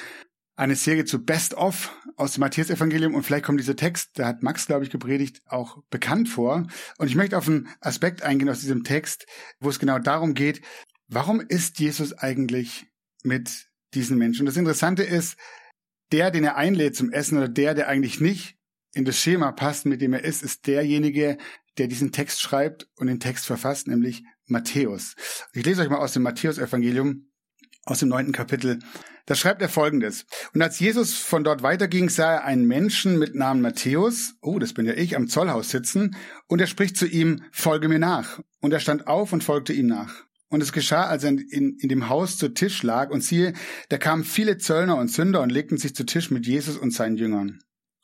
eine 0.56 0.76
Serie 0.76 1.06
zu 1.06 1.24
Best 1.24 1.56
of 1.56 1.92
aus 2.16 2.34
dem 2.34 2.42
Matthäus-Evangelium 2.42 3.16
und 3.16 3.24
vielleicht 3.24 3.46
kommt 3.46 3.60
dieser 3.60 3.76
Text, 3.76 4.12
da 4.16 4.28
hat 4.28 4.44
Max, 4.44 4.68
glaube 4.68 4.84
ich, 4.84 4.92
gepredigt, 4.92 5.42
auch 5.48 5.82
bekannt 5.90 6.30
vor. 6.30 6.68
Und 6.98 7.08
ich 7.08 7.16
möchte 7.16 7.38
auf 7.38 7.48
einen 7.48 7.70
Aspekt 7.82 8.22
eingehen 8.22 8.50
aus 8.50 8.60
diesem 8.60 8.84
Text, 8.84 9.26
wo 9.60 9.70
es 9.70 9.80
genau 9.80 9.98
darum 10.00 10.36
geht, 10.36 10.62
warum 11.08 11.42
ist 11.42 11.80
Jesus 11.80 12.14
eigentlich 12.14 12.86
mit 13.24 13.68
diesen 13.94 14.18
Menschen? 14.18 14.42
Und 14.42 14.48
das 14.48 14.58
Interessante 14.58 15.04
ist, 15.04 15.38
der, 16.12 16.30
den 16.30 16.44
er 16.44 16.56
einlädt 16.56 16.96
zum 16.96 17.12
Essen 17.12 17.38
oder 17.38 17.50
der, 17.50 17.74
der 17.74 17.88
eigentlich 17.88 18.20
nicht 18.20 18.56
in 18.94 19.06
das 19.06 19.18
Schema 19.18 19.52
passt, 19.52 19.86
mit 19.86 20.02
dem 20.02 20.14
er 20.14 20.24
ist, 20.24 20.44
ist 20.44 20.68
derjenige, 20.68 21.38
der 21.80 21.88
diesen 21.88 22.12
Text 22.12 22.42
schreibt 22.42 22.88
und 22.96 23.08
den 23.08 23.20
Text 23.20 23.48
verfasst, 23.48 23.88
nämlich 23.88 24.24
Matthäus. 24.46 25.16
Ich 25.54 25.66
lese 25.66 25.82
euch 25.82 25.90
mal 25.90 25.98
aus 25.98 26.14
dem 26.14 26.22
Matthäus-Evangelium, 26.22 27.33
aus 27.86 28.00
dem 28.00 28.10
neunten 28.10 28.32
Kapitel. 28.32 28.80
Da 29.26 29.36
schreibt 29.36 29.62
er 29.62 29.70
folgendes. 29.70 30.26
Und 30.54 30.62
als 30.62 30.80
Jesus 30.80 31.14
von 31.14 31.44
dort 31.44 31.64
weiterging, 31.64 32.10
sah 32.10 32.34
er 32.34 32.44
einen 32.44 32.66
Menschen 32.66 33.18
mit 33.18 33.36
Namen 33.36 33.62
Matthäus, 33.62 34.36
oh, 34.42 34.60
das 34.60 34.74
bin 34.74 34.86
ja 34.86 34.94
ich, 34.94 35.16
am 35.16 35.28
Zollhaus 35.28 35.70
sitzen, 35.70 36.16
und 36.48 36.60
er 36.60 36.68
spricht 36.68 36.98
zu 36.98 37.06
ihm, 37.06 37.44
folge 37.52 37.88
mir 37.88 38.00
nach. 38.00 38.42
Und 38.60 38.74
er 38.74 38.80
stand 38.80 39.08
auf 39.08 39.32
und 39.32 39.44
folgte 39.44 39.72
ihm 39.72 39.88
nach. 39.88 40.26
Und 40.50 40.62
es 40.62 40.74
geschah, 40.74 41.06
als 41.06 41.24
er 41.24 41.32
in, 41.32 41.78
in 41.80 41.90
dem 41.90 42.10
Haus 42.10 42.38
zu 42.38 42.50
Tisch 42.50 42.84
lag, 42.84 43.12
und 43.12 43.24
siehe, 43.24 43.54
da 43.90 43.98
kamen 43.98 44.24
viele 44.24 44.58
Zöllner 44.58 44.98
und 44.98 45.10
Sünder 45.10 45.42
und 45.42 45.52
legten 45.52 45.78
sich 45.78 45.96
zu 45.96 46.06
Tisch 46.06 46.30
mit 46.30 46.46
Jesus 46.46 46.78
und 46.78 46.92
seinen 46.92 47.16
Jüngern. 47.16 47.60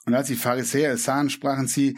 Und 0.05 0.15
als 0.15 0.27
die 0.27 0.35
Pharisäer 0.35 0.93
es 0.93 1.03
sahen, 1.03 1.29
sprachen 1.29 1.67
sie, 1.67 1.97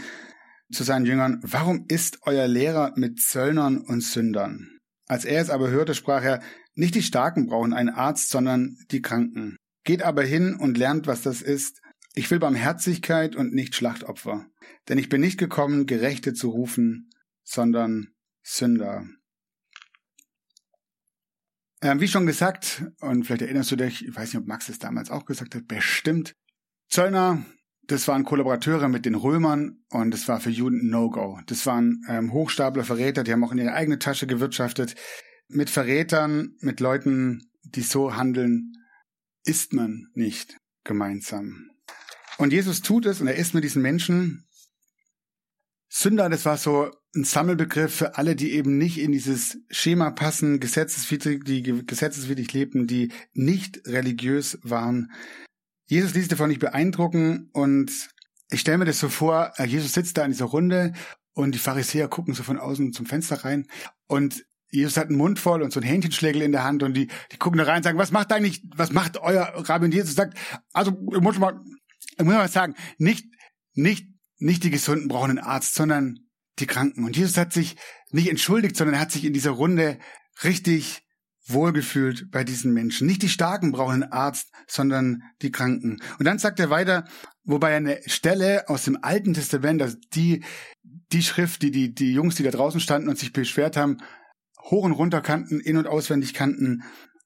zu 0.71 0.83
seinen 0.83 1.05
Jüngern, 1.05 1.39
warum 1.43 1.85
ist 1.89 2.19
euer 2.23 2.47
Lehrer 2.47 2.93
mit 2.95 3.19
Zöllnern 3.19 3.77
und 3.79 4.01
Sündern? 4.01 4.79
Als 5.07 5.25
er 5.25 5.41
es 5.41 5.49
aber 5.49 5.69
hörte, 5.69 5.93
sprach 5.93 6.23
er, 6.23 6.41
nicht 6.73 6.95
die 6.95 7.03
Starken 7.03 7.47
brauchen 7.47 7.73
einen 7.73 7.89
Arzt, 7.89 8.29
sondern 8.29 8.77
die 8.91 9.01
Kranken. 9.01 9.57
Geht 9.83 10.03
aber 10.03 10.23
hin 10.23 10.55
und 10.55 10.77
lernt, 10.77 11.07
was 11.07 11.21
das 11.21 11.41
ist. 11.41 11.81
Ich 12.13 12.29
will 12.29 12.39
Barmherzigkeit 12.39 13.35
und 13.35 13.53
nicht 13.53 13.75
Schlachtopfer. 13.75 14.45
Denn 14.89 14.97
ich 14.97 15.09
bin 15.09 15.21
nicht 15.21 15.37
gekommen, 15.37 15.85
Gerechte 15.85 16.33
zu 16.33 16.49
rufen, 16.49 17.09
sondern 17.43 18.09
Sünder. 18.43 19.05
Ähm, 21.81 21.99
wie 21.99 22.07
schon 22.07 22.27
gesagt, 22.27 22.83
und 22.99 23.25
vielleicht 23.25 23.41
erinnerst 23.41 23.71
du 23.71 23.75
dich, 23.75 24.05
ich 24.05 24.15
weiß 24.15 24.33
nicht, 24.33 24.41
ob 24.41 24.47
Max 24.47 24.69
es 24.69 24.77
damals 24.77 25.09
auch 25.09 25.25
gesagt 25.25 25.55
hat, 25.55 25.67
bestimmt, 25.67 26.35
Zöllner 26.89 27.43
das 27.91 28.07
waren 28.07 28.23
Kollaborateure 28.23 28.87
mit 28.87 29.05
den 29.05 29.15
Römern 29.15 29.83
und 29.89 30.11
das 30.11 30.27
war 30.27 30.39
für 30.39 30.49
Juden 30.49 30.89
No-Go. 30.89 31.39
Das 31.47 31.65
waren 31.65 32.01
ähm, 32.07 32.31
Hochstapler, 32.31 32.83
Verräter, 32.83 33.23
die 33.23 33.31
haben 33.33 33.43
auch 33.43 33.51
in 33.51 33.57
ihre 33.57 33.73
eigene 33.73 33.99
Tasche 33.99 34.27
gewirtschaftet. 34.27 34.95
Mit 35.51 35.69
Verrätern, 35.69 36.55
mit 36.59 36.79
Leuten, 36.79 37.49
die 37.63 37.81
so 37.81 38.15
handeln, 38.15 38.73
isst 39.45 39.73
man 39.73 40.07
nicht 40.13 40.57
gemeinsam. 40.83 41.69
Und 42.37 42.53
Jesus 42.53 42.81
tut 42.81 43.05
es 43.05 43.21
und 43.21 43.27
er 43.27 43.35
isst 43.35 43.53
mit 43.53 43.63
diesen 43.63 43.81
Menschen. 43.81 44.47
Sünder, 45.89 46.29
das 46.29 46.45
war 46.45 46.57
so 46.57 46.89
ein 47.15 47.25
Sammelbegriff 47.25 47.93
für 47.93 48.17
alle, 48.17 48.35
die 48.35 48.51
eben 48.51 48.77
nicht 48.77 48.97
in 48.97 49.11
dieses 49.11 49.57
Schema 49.69 50.11
passen, 50.11 50.59
gesetzeswidrig, 50.59 51.43
die 51.43 51.61
gesetzeswidrig 51.85 52.53
lebten, 52.53 52.87
die 52.87 53.11
nicht 53.33 53.85
religiös 53.87 54.57
waren, 54.63 55.11
Jesus 55.91 56.13
ließ 56.13 56.29
davon 56.29 56.47
nicht 56.47 56.61
beeindrucken 56.61 57.49
und 57.51 57.91
ich 58.49 58.61
stelle 58.61 58.77
mir 58.77 58.85
das 58.85 58.99
so 58.99 59.09
vor, 59.09 59.51
äh, 59.57 59.65
Jesus 59.65 59.91
sitzt 59.91 60.17
da 60.17 60.23
in 60.23 60.31
dieser 60.31 60.45
Runde 60.45 60.93
und 61.33 61.53
die 61.53 61.59
Pharisäer 61.59 62.07
gucken 62.07 62.33
so 62.33 62.43
von 62.43 62.57
außen 62.57 62.93
zum 62.93 63.05
Fenster 63.05 63.43
rein 63.43 63.67
und 64.07 64.45
Jesus 64.71 64.97
hat 64.97 65.09
einen 65.09 65.17
Mund 65.17 65.37
voll 65.37 65.61
und 65.61 65.71
so 65.71 65.79
ein 65.79 65.85
Hähnchenschlägel 65.85 66.41
in 66.41 66.51
der 66.51 66.63
Hand 66.63 66.81
und 66.81 66.95
die, 66.95 67.07
die 67.31 67.37
gucken 67.37 67.57
da 67.57 67.65
rein 67.65 67.77
und 67.77 67.83
sagen, 67.83 67.97
was 67.97 68.11
macht 68.11 68.31
eigentlich, 68.31 68.63
was 68.75 68.91
macht 68.91 69.17
euer 69.17 69.53
Rabbi? 69.55 69.85
Und 69.85 69.93
Jesus 69.93 70.15
sagt, 70.15 70.37
also, 70.73 70.97
ich 71.13 71.21
muss 71.21 71.37
mal, 71.37 71.59
ich 72.17 72.23
muss 72.23 72.33
mal 72.33 72.47
sagen, 72.47 72.75
nicht, 72.97 73.25
nicht, 73.73 74.07
nicht 74.37 74.63
die 74.63 74.71
Gesunden 74.71 75.07
brauchen 75.07 75.31
einen 75.31 75.39
Arzt, 75.39 75.75
sondern 75.75 76.19
die 76.59 76.67
Kranken. 76.67 77.03
Und 77.03 77.17
Jesus 77.17 77.37
hat 77.37 77.53
sich 77.53 77.75
nicht 78.11 78.29
entschuldigt, 78.29 78.75
sondern 78.75 78.95
er 78.95 79.01
hat 79.01 79.11
sich 79.11 79.25
in 79.25 79.33
dieser 79.33 79.51
Runde 79.51 79.99
richtig 80.43 81.03
wohlgefühlt 81.47 82.31
bei 82.31 82.43
diesen 82.43 82.73
Menschen. 82.73 83.07
Nicht 83.07 83.23
die 83.23 83.29
Starken 83.29 83.71
brauchen 83.71 84.03
einen 84.03 84.11
Arzt, 84.11 84.51
sondern 84.67 85.23
die 85.41 85.51
Kranken. 85.51 86.01
Und 86.19 86.25
dann 86.25 86.39
sagt 86.39 86.59
er 86.59 86.69
weiter, 86.69 87.05
wobei 87.43 87.75
eine 87.75 87.99
Stelle 88.05 88.69
aus 88.69 88.83
dem 88.83 88.97
Alten 89.01 89.33
Testament, 89.33 89.81
also 89.81 89.97
die, 90.13 90.43
die 90.83 91.23
Schrift, 91.23 91.61
die, 91.61 91.71
die, 91.71 91.93
die 91.93 92.13
Jungs, 92.13 92.35
die 92.35 92.43
da 92.43 92.51
draußen 92.51 92.79
standen 92.79 93.09
und 93.09 93.17
sich 93.17 93.33
beschwert 93.33 93.75
haben, 93.75 93.97
hoch 94.63 94.83
und 94.83 94.91
runter 94.91 95.21
kannten, 95.21 95.59
in- 95.59 95.77
und 95.77 95.87
auswendig 95.87 96.33
kannten, 96.33 96.83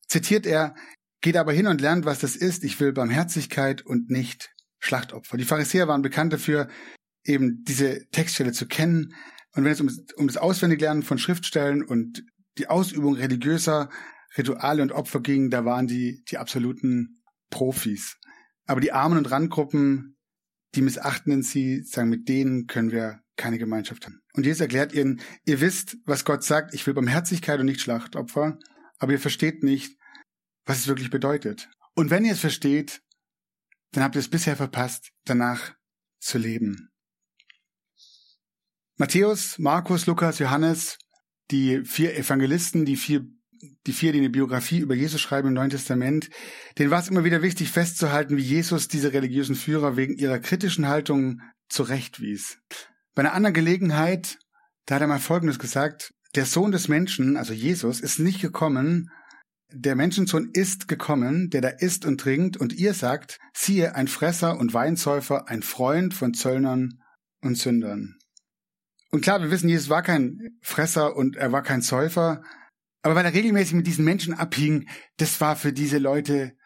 zitiert 0.08 0.46
er, 0.46 0.75
geht 1.22 1.38
aber 1.38 1.54
hin 1.54 1.68
und 1.68 1.82
lernt, 1.82 2.06
was 2.06 2.20
das 2.20 2.36
ist. 2.36 2.63
Ich 2.63 2.80
will 2.80 2.94
Barmherzigkeit 2.94 3.82
und 3.82 4.10
nicht 4.10 4.51
Schlachtopfer. 4.80 5.38
Die 5.38 5.46
Pharisäer 5.46 5.88
waren 5.88 6.01
bekannt 6.01 6.34
dafür, 6.34 6.68
eben 7.24 7.63
diese 7.63 8.08
Textstelle 8.12 8.51
zu 8.51 8.68
kennen. 8.68 9.13
Und 9.54 9.63
wenn 9.63 9.72
es 9.72 9.82
um, 9.82 9.89
um 10.18 10.27
das 10.27 10.38
Auswendiglernen 10.38 11.04
von 11.04 11.18
Schriftstellen 11.18 11.84
und 11.84 12.24
die 12.58 12.68
Ausübung 12.68 13.15
religiöser 13.15 13.89
Rituale 14.38 14.82
und 14.82 14.92
Opfer 14.92 15.22
ging, 15.22 15.50
da 15.50 15.65
waren 15.65 15.88
die 15.88 16.24
die 16.30 16.38
absoluten 16.38 17.22
Profis. 17.50 18.18
Aber 18.65 18.82
die 18.82 18.92
Armen 18.92 19.18
und 19.18 19.32
Randgruppen, 19.32 20.18
die 20.75 20.82
missachten 20.82 21.42
sie, 21.42 21.84
sagen, 21.84 22.10
mit 22.10 22.27
denen 22.27 22.68
können 22.68 22.92
wir 22.92 23.22
keine 23.36 23.58
Gemeinschaft 23.58 24.06
haben. 24.06 24.22
Und 24.34 24.46
Jesus 24.46 24.62
erklärt 24.62 24.94
ihnen, 24.94 25.22
ihr 25.46 25.62
wisst, 25.62 25.98
was 26.06 26.25
Gott 26.25 26.44
sagt, 26.44 26.74
ich 26.74 26.86
will 26.88 26.94
Barmherzigkeit 26.94 27.60
und 27.60 27.65
nicht 27.65 27.82
Schlachtopfer, 27.82 28.58
aber 28.98 29.12
ihr 29.12 29.20
versteht 29.20 29.63
nicht, 29.63 29.98
was 30.65 30.80
es 30.80 30.88
wirklich 30.88 31.10
bedeutet. 31.10 31.70
Und 31.96 32.10
wenn 32.10 32.25
ihr 32.25 32.34
es 32.34 32.39
versteht, 32.39 33.01
dann 33.92 34.04
habt 34.04 34.15
ihr 34.15 34.20
es 34.20 34.30
bisher 34.30 34.56
verpasst, 34.56 35.12
danach 35.25 35.74
zu 36.20 36.38
leben. 36.38 36.89
Matthäus, 38.98 39.60
Markus, 39.60 40.06
Lukas, 40.06 40.39
Johannes 40.39 40.98
die 41.51 41.84
vier 41.84 42.18
Evangelisten, 42.18 42.86
die 42.86 42.96
vier, 42.96 43.25
die 43.86 43.94
vier, 43.94 44.12
die 44.12 44.20
eine 44.20 44.30
Biografie 44.30 44.80
über 44.80 44.96
Jesus 44.96 45.22
schreiben 45.22 45.50
im 45.50 45.54
Neuen 45.54 45.70
Testament, 45.70 46.30
denen 46.77 46.92
war 46.92 47.00
es 47.00 47.08
immer 47.08 47.24
wieder 47.24 47.42
wichtig 47.42 47.70
festzuhalten, 47.70 48.38
wie 48.38 48.42
Jesus 48.42 48.88
diese 48.88 49.13
religiösen 49.13 49.56
Führer 49.56 49.96
wegen 49.96 50.15
ihrer 50.15 50.39
kritischen 50.39 50.88
Haltung 50.88 51.42
zurechtwies. 51.70 52.60
Bei 53.15 53.22
einer 53.22 53.34
anderen 53.34 53.53
Gelegenheit, 53.53 54.38
da 54.86 54.95
hat 54.95 55.01
er 55.01 55.07
mal 55.07 55.19
Folgendes 55.19 55.57
gesagt, 55.57 56.13
der 56.36 56.45
Sohn 56.45 56.72
des 56.72 56.89
Menschen, 56.89 57.38
also 57.38 57.53
Jesus, 57.53 58.01
ist 58.01 58.19
nicht 58.19 58.41
gekommen, 58.41 59.10
der 59.72 59.95
Menschensohn 59.95 60.51
ist 60.53 60.89
gekommen, 60.89 61.50
der 61.50 61.62
da 61.62 61.69
isst 61.69 62.05
und 62.05 62.19
trinkt, 62.19 62.57
und 62.57 62.74
ihr 62.74 62.93
sagt, 62.93 63.39
siehe, 63.53 63.95
ein 63.95 64.07
Fresser 64.07 64.60
und 64.60 64.74
Weinsäufer, 64.74 65.48
ein 65.48 65.63
Freund 65.63 66.13
von 66.13 66.34
Zöllnern 66.34 67.01
und 67.41 67.57
Sündern. 67.57 68.17
Und 69.12 69.22
klar, 69.22 69.41
wir 69.41 69.50
wissen, 69.50 69.69
Jesus 69.69 69.89
war 69.89 70.03
kein 70.03 70.57
Fresser 70.62 71.15
und 71.15 71.38
er 71.38 71.53
war 71.53 71.63
kein 71.63 71.81
Säufer. 71.81 72.43
Aber 73.01 73.15
weil 73.15 73.25
er 73.25 73.34
regelmäßig 73.34 73.75
mit 73.75 73.88
diesen 73.88 74.03
Menschen 74.03 74.34
abhing, 74.34 74.89
das 75.17 75.39
war 75.39 75.55
für 75.55 75.72
diese 75.72 76.00
Leute 76.00 76.57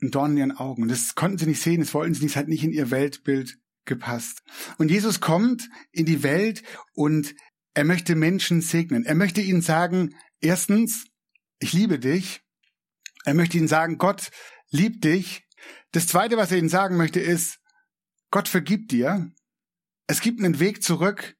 ein 0.00 0.12
Dorn 0.12 0.32
in 0.32 0.38
ihren 0.38 0.56
Augen. 0.56 0.82
Und 0.82 0.90
das 0.90 1.16
konnten 1.16 1.38
sie 1.38 1.46
nicht 1.46 1.60
sehen, 1.60 1.80
das 1.80 1.92
wollten 1.92 2.14
sie 2.14 2.22
nicht, 2.22 2.32
es 2.32 2.36
hat 2.36 2.46
nicht 2.46 2.62
in 2.62 2.72
ihr 2.72 2.92
Weltbild 2.92 3.58
gepasst. 3.84 4.42
Und 4.78 4.90
Jesus 4.90 5.20
kommt 5.20 5.68
in 5.90 6.06
die 6.06 6.22
Welt 6.22 6.62
und 6.94 7.34
er 7.74 7.84
möchte 7.84 8.14
Menschen 8.14 8.60
segnen. 8.60 9.04
Er 9.04 9.14
möchte 9.14 9.40
ihnen 9.40 9.62
sagen, 9.62 10.14
erstens, 10.40 11.06
ich 11.58 11.72
liebe 11.72 11.98
dich. 11.98 12.42
Er 13.24 13.34
möchte 13.34 13.58
ihnen 13.58 13.68
sagen, 13.68 13.98
Gott 13.98 14.30
liebt 14.70 15.04
dich. 15.04 15.46
Das 15.92 16.06
zweite, 16.06 16.36
was 16.36 16.50
er 16.50 16.58
ihnen 16.58 16.68
sagen 16.68 16.96
möchte, 16.96 17.20
ist, 17.20 17.58
Gott 18.30 18.48
vergibt 18.48 18.90
dir. 18.90 19.30
Es 20.06 20.20
gibt 20.20 20.40
einen 20.40 20.58
Weg 20.58 20.82
zurück 20.82 21.36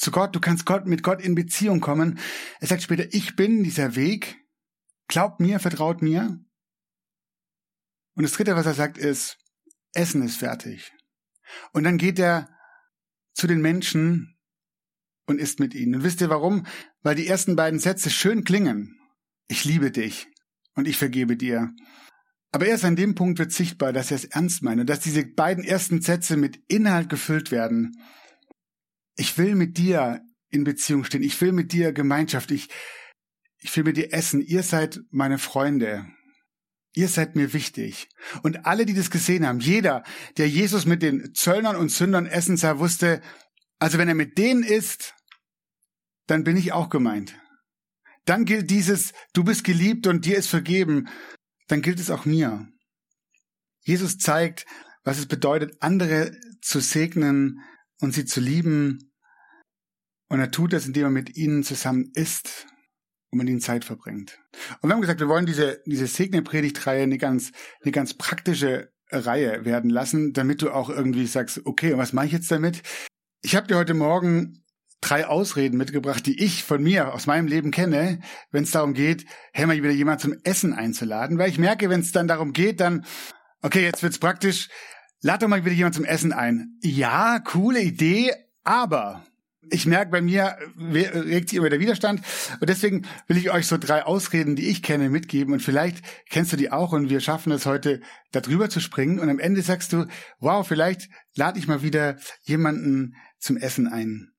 zu 0.00 0.10
Gott, 0.10 0.34
du 0.34 0.40
kannst 0.40 0.64
Gott 0.64 0.86
mit 0.86 1.02
Gott 1.02 1.20
in 1.20 1.34
Beziehung 1.34 1.80
kommen. 1.80 2.18
Er 2.58 2.66
sagt 2.66 2.82
später, 2.82 3.12
ich 3.12 3.36
bin 3.36 3.62
dieser 3.62 3.96
Weg. 3.96 4.38
Glaubt 5.08 5.40
mir, 5.40 5.60
vertraut 5.60 6.00
mir. 6.00 6.42
Und 8.14 8.22
das 8.22 8.32
dritte, 8.32 8.56
was 8.56 8.66
er 8.66 8.74
sagt, 8.74 8.96
ist, 8.96 9.36
Essen 9.92 10.22
ist 10.22 10.36
fertig. 10.36 10.92
Und 11.72 11.84
dann 11.84 11.98
geht 11.98 12.18
er 12.18 12.48
zu 13.34 13.46
den 13.46 13.60
Menschen 13.60 14.36
und 15.26 15.40
isst 15.40 15.60
mit 15.60 15.74
ihnen. 15.74 15.96
Und 15.96 16.04
wisst 16.04 16.20
ihr 16.20 16.30
warum? 16.30 16.66
Weil 17.02 17.14
die 17.14 17.26
ersten 17.26 17.56
beiden 17.56 17.78
Sätze 17.78 18.10
schön 18.10 18.44
klingen. 18.44 18.98
Ich 19.48 19.64
liebe 19.64 19.90
dich 19.90 20.28
und 20.74 20.88
ich 20.88 20.96
vergebe 20.96 21.36
dir. 21.36 21.70
Aber 22.52 22.66
erst 22.66 22.84
an 22.84 22.96
dem 22.96 23.14
Punkt 23.14 23.38
wird 23.38 23.52
sichtbar, 23.52 23.92
dass 23.92 24.10
er 24.10 24.16
es 24.16 24.24
ernst 24.24 24.62
meint 24.62 24.80
und 24.80 24.90
dass 24.90 25.00
diese 25.00 25.24
beiden 25.24 25.62
ersten 25.62 26.02
Sätze 26.02 26.36
mit 26.36 26.60
Inhalt 26.68 27.08
gefüllt 27.08 27.50
werden 27.50 27.96
ich 29.20 29.36
will 29.36 29.54
mit 29.54 29.76
dir 29.76 30.22
in 30.48 30.64
Beziehung 30.64 31.04
stehen. 31.04 31.22
Ich 31.22 31.38
will 31.40 31.52
mit 31.52 31.72
dir 31.72 31.92
Gemeinschaft. 31.92 32.50
Ich, 32.50 32.68
ich 33.58 33.76
will 33.76 33.84
mit 33.84 33.98
dir 33.98 34.12
essen. 34.14 34.40
Ihr 34.40 34.62
seid 34.62 35.00
meine 35.10 35.38
Freunde. 35.38 36.06
Ihr 36.92 37.08
seid 37.08 37.36
mir 37.36 37.52
wichtig. 37.52 38.08
Und 38.42 38.66
alle, 38.66 38.84
die 38.84 38.94
das 38.94 39.10
gesehen 39.10 39.46
haben, 39.46 39.60
jeder, 39.60 40.02
der 40.38 40.48
Jesus 40.48 40.86
mit 40.86 41.02
den 41.02 41.34
Zöllnern 41.34 41.76
und 41.76 41.90
Sündern 41.90 42.26
essen 42.26 42.56
sah, 42.56 42.78
wusste, 42.78 43.20
also 43.78 43.98
wenn 43.98 44.08
er 44.08 44.14
mit 44.14 44.38
denen 44.38 44.64
isst, 44.64 45.14
dann 46.26 46.44
bin 46.44 46.56
ich 46.56 46.72
auch 46.72 46.90
gemeint. 46.90 47.34
Dann 48.24 48.44
gilt 48.44 48.70
dieses, 48.70 49.12
du 49.32 49.44
bist 49.44 49.64
geliebt 49.64 50.06
und 50.06 50.24
dir 50.24 50.36
ist 50.36 50.48
vergeben, 50.48 51.08
dann 51.68 51.82
gilt 51.82 52.00
es 52.00 52.10
auch 52.10 52.24
mir. 52.24 52.68
Jesus 53.82 54.18
zeigt, 54.18 54.66
was 55.04 55.18
es 55.18 55.26
bedeutet, 55.26 55.76
andere 55.80 56.36
zu 56.60 56.80
segnen 56.80 57.60
und 58.00 58.12
sie 58.12 58.24
zu 58.24 58.40
lieben. 58.40 59.12
Und 60.28 60.40
er 60.40 60.50
tut 60.50 60.72
das, 60.72 60.86
indem 60.86 61.04
er 61.04 61.10
mit 61.10 61.36
ihnen 61.36 61.62
zusammen 61.62 62.10
isst 62.14 62.66
und 63.30 63.38
mit 63.38 63.48
ihnen 63.48 63.60
Zeit 63.60 63.84
verbringt. 63.84 64.38
Und 64.80 64.88
wir 64.88 64.94
haben 64.94 65.00
gesagt, 65.00 65.20
wir 65.20 65.28
wollen 65.28 65.46
diese, 65.46 65.80
diese 65.86 66.06
Segne-Predigtreihe 66.06 67.02
eine 67.02 67.18
ganz, 67.18 67.52
eine 67.82 67.92
ganz 67.92 68.14
praktische 68.14 68.92
Reihe 69.10 69.64
werden 69.64 69.90
lassen, 69.90 70.32
damit 70.32 70.62
du 70.62 70.70
auch 70.70 70.90
irgendwie 70.90 71.26
sagst, 71.26 71.62
okay, 71.64 71.96
was 71.96 72.12
mache 72.12 72.26
ich 72.26 72.32
jetzt 72.32 72.50
damit? 72.50 72.82
Ich 73.42 73.56
habe 73.56 73.66
dir 73.66 73.76
heute 73.76 73.94
Morgen 73.94 74.64
drei 75.00 75.26
Ausreden 75.26 75.78
mitgebracht, 75.78 76.26
die 76.26 76.42
ich 76.42 76.62
von 76.62 76.82
mir 76.82 77.14
aus 77.14 77.26
meinem 77.26 77.46
Leben 77.46 77.70
kenne, 77.70 78.20
wenn 78.50 78.64
es 78.64 78.70
darum 78.70 78.92
geht, 78.92 79.24
hey, 79.52 79.66
mal 79.66 79.76
wieder 79.76 79.90
jemand 79.90 80.20
zum 80.20 80.34
Essen 80.44 80.74
einzuladen, 80.74 81.38
weil 81.38 81.50
ich 81.50 81.58
merke, 81.58 81.88
wenn 81.88 82.00
es 82.00 82.12
dann 82.12 82.28
darum 82.28 82.52
geht, 82.52 82.80
dann 82.80 83.04
okay, 83.62 83.82
jetzt 83.82 84.02
wird's 84.02 84.18
praktisch. 84.18 84.68
Lad 85.22 85.42
doch 85.42 85.48
mal 85.48 85.64
wieder 85.64 85.74
jemand 85.74 85.94
zum 85.94 86.04
Essen 86.04 86.32
ein. 86.32 86.78
Ja, 86.82 87.40
coole 87.40 87.80
Idee, 87.80 88.32
aber 88.64 89.24
ich 89.68 89.86
merke, 89.86 90.10
bei 90.10 90.22
mir 90.22 90.56
regt 90.78 91.50
sich 91.50 91.58
immer 91.58 91.68
der 91.68 91.80
Widerstand. 91.80 92.22
Und 92.60 92.68
deswegen 92.68 93.06
will 93.26 93.36
ich 93.36 93.50
euch 93.50 93.66
so 93.66 93.76
drei 93.76 94.04
Ausreden, 94.04 94.56
die 94.56 94.68
ich 94.68 94.82
kenne, 94.82 95.10
mitgeben. 95.10 95.52
Und 95.52 95.60
vielleicht 95.60 96.02
kennst 96.30 96.52
du 96.52 96.56
die 96.56 96.72
auch 96.72 96.92
und 96.92 97.10
wir 97.10 97.20
schaffen 97.20 97.52
es 97.52 97.66
heute, 97.66 98.00
da 98.32 98.40
drüber 98.40 98.70
zu 98.70 98.80
springen. 98.80 99.20
Und 99.20 99.28
am 99.28 99.38
Ende 99.38 99.62
sagst 99.62 99.92
du, 99.92 100.06
wow, 100.38 100.66
vielleicht 100.66 101.08
lade 101.34 101.58
ich 101.58 101.68
mal 101.68 101.82
wieder 101.82 102.16
jemanden 102.42 103.14
zum 103.38 103.56
Essen 103.56 103.86
ein. 103.86 104.30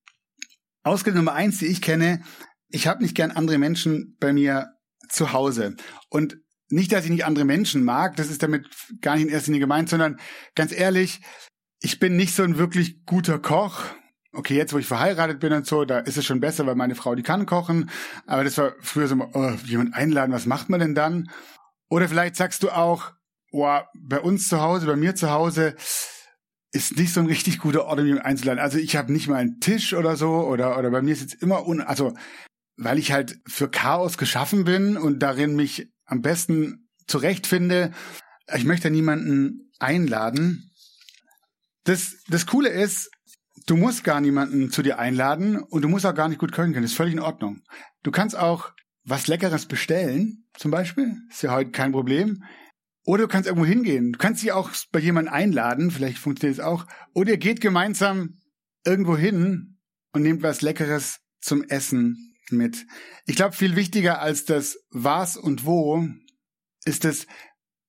Ausrede 0.83 1.17
Nummer 1.17 1.33
eins, 1.33 1.59
die 1.59 1.67
ich 1.67 1.81
kenne, 1.81 2.23
ich 2.69 2.87
habe 2.87 3.03
nicht 3.03 3.15
gern 3.15 3.31
andere 3.31 3.57
Menschen 3.57 4.17
bei 4.19 4.33
mir 4.33 4.71
zu 5.07 5.33
Hause. 5.33 5.75
Und 6.09 6.37
nicht, 6.69 6.91
dass 6.91 7.03
ich 7.03 7.11
nicht 7.11 7.25
andere 7.25 7.45
Menschen 7.45 7.83
mag, 7.83 8.15
das 8.15 8.29
ist 8.29 8.41
damit 8.41 8.67
gar 9.01 9.15
nicht 9.15 9.25
in 9.25 9.29
erster 9.29 9.51
Linie 9.51 9.59
gemeint, 9.59 9.89
sondern 9.89 10.19
ganz 10.55 10.71
ehrlich, 10.71 11.19
ich 11.81 11.99
bin 11.99 12.15
nicht 12.15 12.33
so 12.33 12.43
ein 12.43 12.57
wirklich 12.57 13.03
guter 13.05 13.39
Koch 13.39 13.85
okay, 14.33 14.55
jetzt 14.55 14.73
wo 14.73 14.77
ich 14.77 14.87
verheiratet 14.87 15.39
bin 15.39 15.53
und 15.53 15.65
so, 15.65 15.85
da 15.85 15.99
ist 15.99 16.17
es 16.17 16.25
schon 16.25 16.39
besser, 16.39 16.65
weil 16.65 16.75
meine 16.75 16.95
Frau, 16.95 17.15
die 17.15 17.23
kann 17.23 17.45
kochen. 17.45 17.89
Aber 18.25 18.43
das 18.43 18.57
war 18.57 18.73
früher 18.79 19.07
so, 19.07 19.15
oh, 19.33 19.51
jemand 19.65 19.93
einladen, 19.93 20.31
was 20.31 20.45
macht 20.45 20.69
man 20.69 20.79
denn 20.79 20.95
dann? 20.95 21.29
Oder 21.89 22.07
vielleicht 22.07 22.35
sagst 22.35 22.63
du 22.63 22.69
auch, 22.69 23.11
oh, 23.51 23.79
bei 23.93 24.19
uns 24.19 24.47
zu 24.47 24.61
Hause, 24.61 24.85
bei 24.87 24.95
mir 24.95 25.15
zu 25.15 25.29
Hause, 25.31 25.75
ist 26.71 26.97
nicht 26.97 27.13
so 27.13 27.19
ein 27.19 27.25
richtig 27.25 27.59
guter 27.59 27.85
Ort, 27.85 27.99
um 27.99 28.05
jemanden 28.05 28.25
einzuladen. 28.25 28.61
Also 28.61 28.77
ich 28.77 28.95
habe 28.95 29.11
nicht 29.11 29.27
mal 29.27 29.35
einen 29.35 29.59
Tisch 29.59 29.93
oder 29.93 30.15
so, 30.15 30.47
oder, 30.47 30.77
oder 30.77 30.89
bei 30.89 31.01
mir 31.01 31.11
ist 31.11 31.21
jetzt 31.21 31.41
immer 31.41 31.67
un, 31.67 31.81
also, 31.81 32.13
weil 32.77 32.97
ich 32.97 33.11
halt 33.11 33.39
für 33.45 33.69
Chaos 33.69 34.17
geschaffen 34.17 34.63
bin 34.63 34.95
und 34.95 35.19
darin 35.19 35.55
mich 35.55 35.91
am 36.05 36.21
besten 36.21 36.89
zurechtfinde. 37.07 37.91
Ich 38.55 38.63
möchte 38.63 38.89
niemanden 38.89 39.71
einladen. 39.79 40.71
Das, 41.83 42.15
das 42.29 42.45
Coole 42.45 42.69
ist, 42.69 43.09
Du 43.65 43.77
musst 43.77 44.03
gar 44.03 44.21
niemanden 44.21 44.71
zu 44.71 44.81
dir 44.81 44.99
einladen 44.99 45.57
und 45.57 45.83
du 45.83 45.89
musst 45.89 46.05
auch 46.05 46.15
gar 46.15 46.29
nicht 46.29 46.39
gut 46.39 46.51
kochen 46.51 46.73
können. 46.73 46.83
Das 46.83 46.91
ist 46.91 46.97
völlig 46.97 47.13
in 47.13 47.19
Ordnung. 47.19 47.61
Du 48.03 48.11
kannst 48.11 48.37
auch 48.37 48.71
was 49.03 49.27
Leckeres 49.27 49.65
bestellen, 49.65 50.45
zum 50.57 50.71
Beispiel. 50.71 51.15
Ist 51.29 51.43
ja 51.43 51.53
heute 51.53 51.71
kein 51.71 51.91
Problem. 51.91 52.43
Oder 53.03 53.23
du 53.23 53.27
kannst 53.27 53.47
irgendwo 53.47 53.65
hingehen. 53.65 54.13
Du 54.13 54.19
kannst 54.19 54.43
dich 54.43 54.51
auch 54.51 54.71
bei 54.91 54.99
jemandem 54.99 55.33
einladen, 55.33 55.91
vielleicht 55.91 56.17
funktioniert 56.17 56.59
es 56.59 56.63
auch. 56.63 56.85
Oder 57.13 57.31
ihr 57.31 57.37
geht 57.37 57.61
gemeinsam 57.61 58.39
irgendwo 58.85 59.17
hin 59.17 59.79
und 60.11 60.21
nehmt 60.23 60.43
was 60.43 60.61
Leckeres 60.61 61.19
zum 61.39 61.63
Essen 61.63 62.35
mit. 62.49 62.85
Ich 63.25 63.35
glaube, 63.35 63.55
viel 63.55 63.75
wichtiger 63.75 64.21
als 64.21 64.45
das 64.45 64.77
was 64.91 65.37
und 65.37 65.65
wo 65.65 66.07
ist 66.85 67.05
es, 67.05 67.27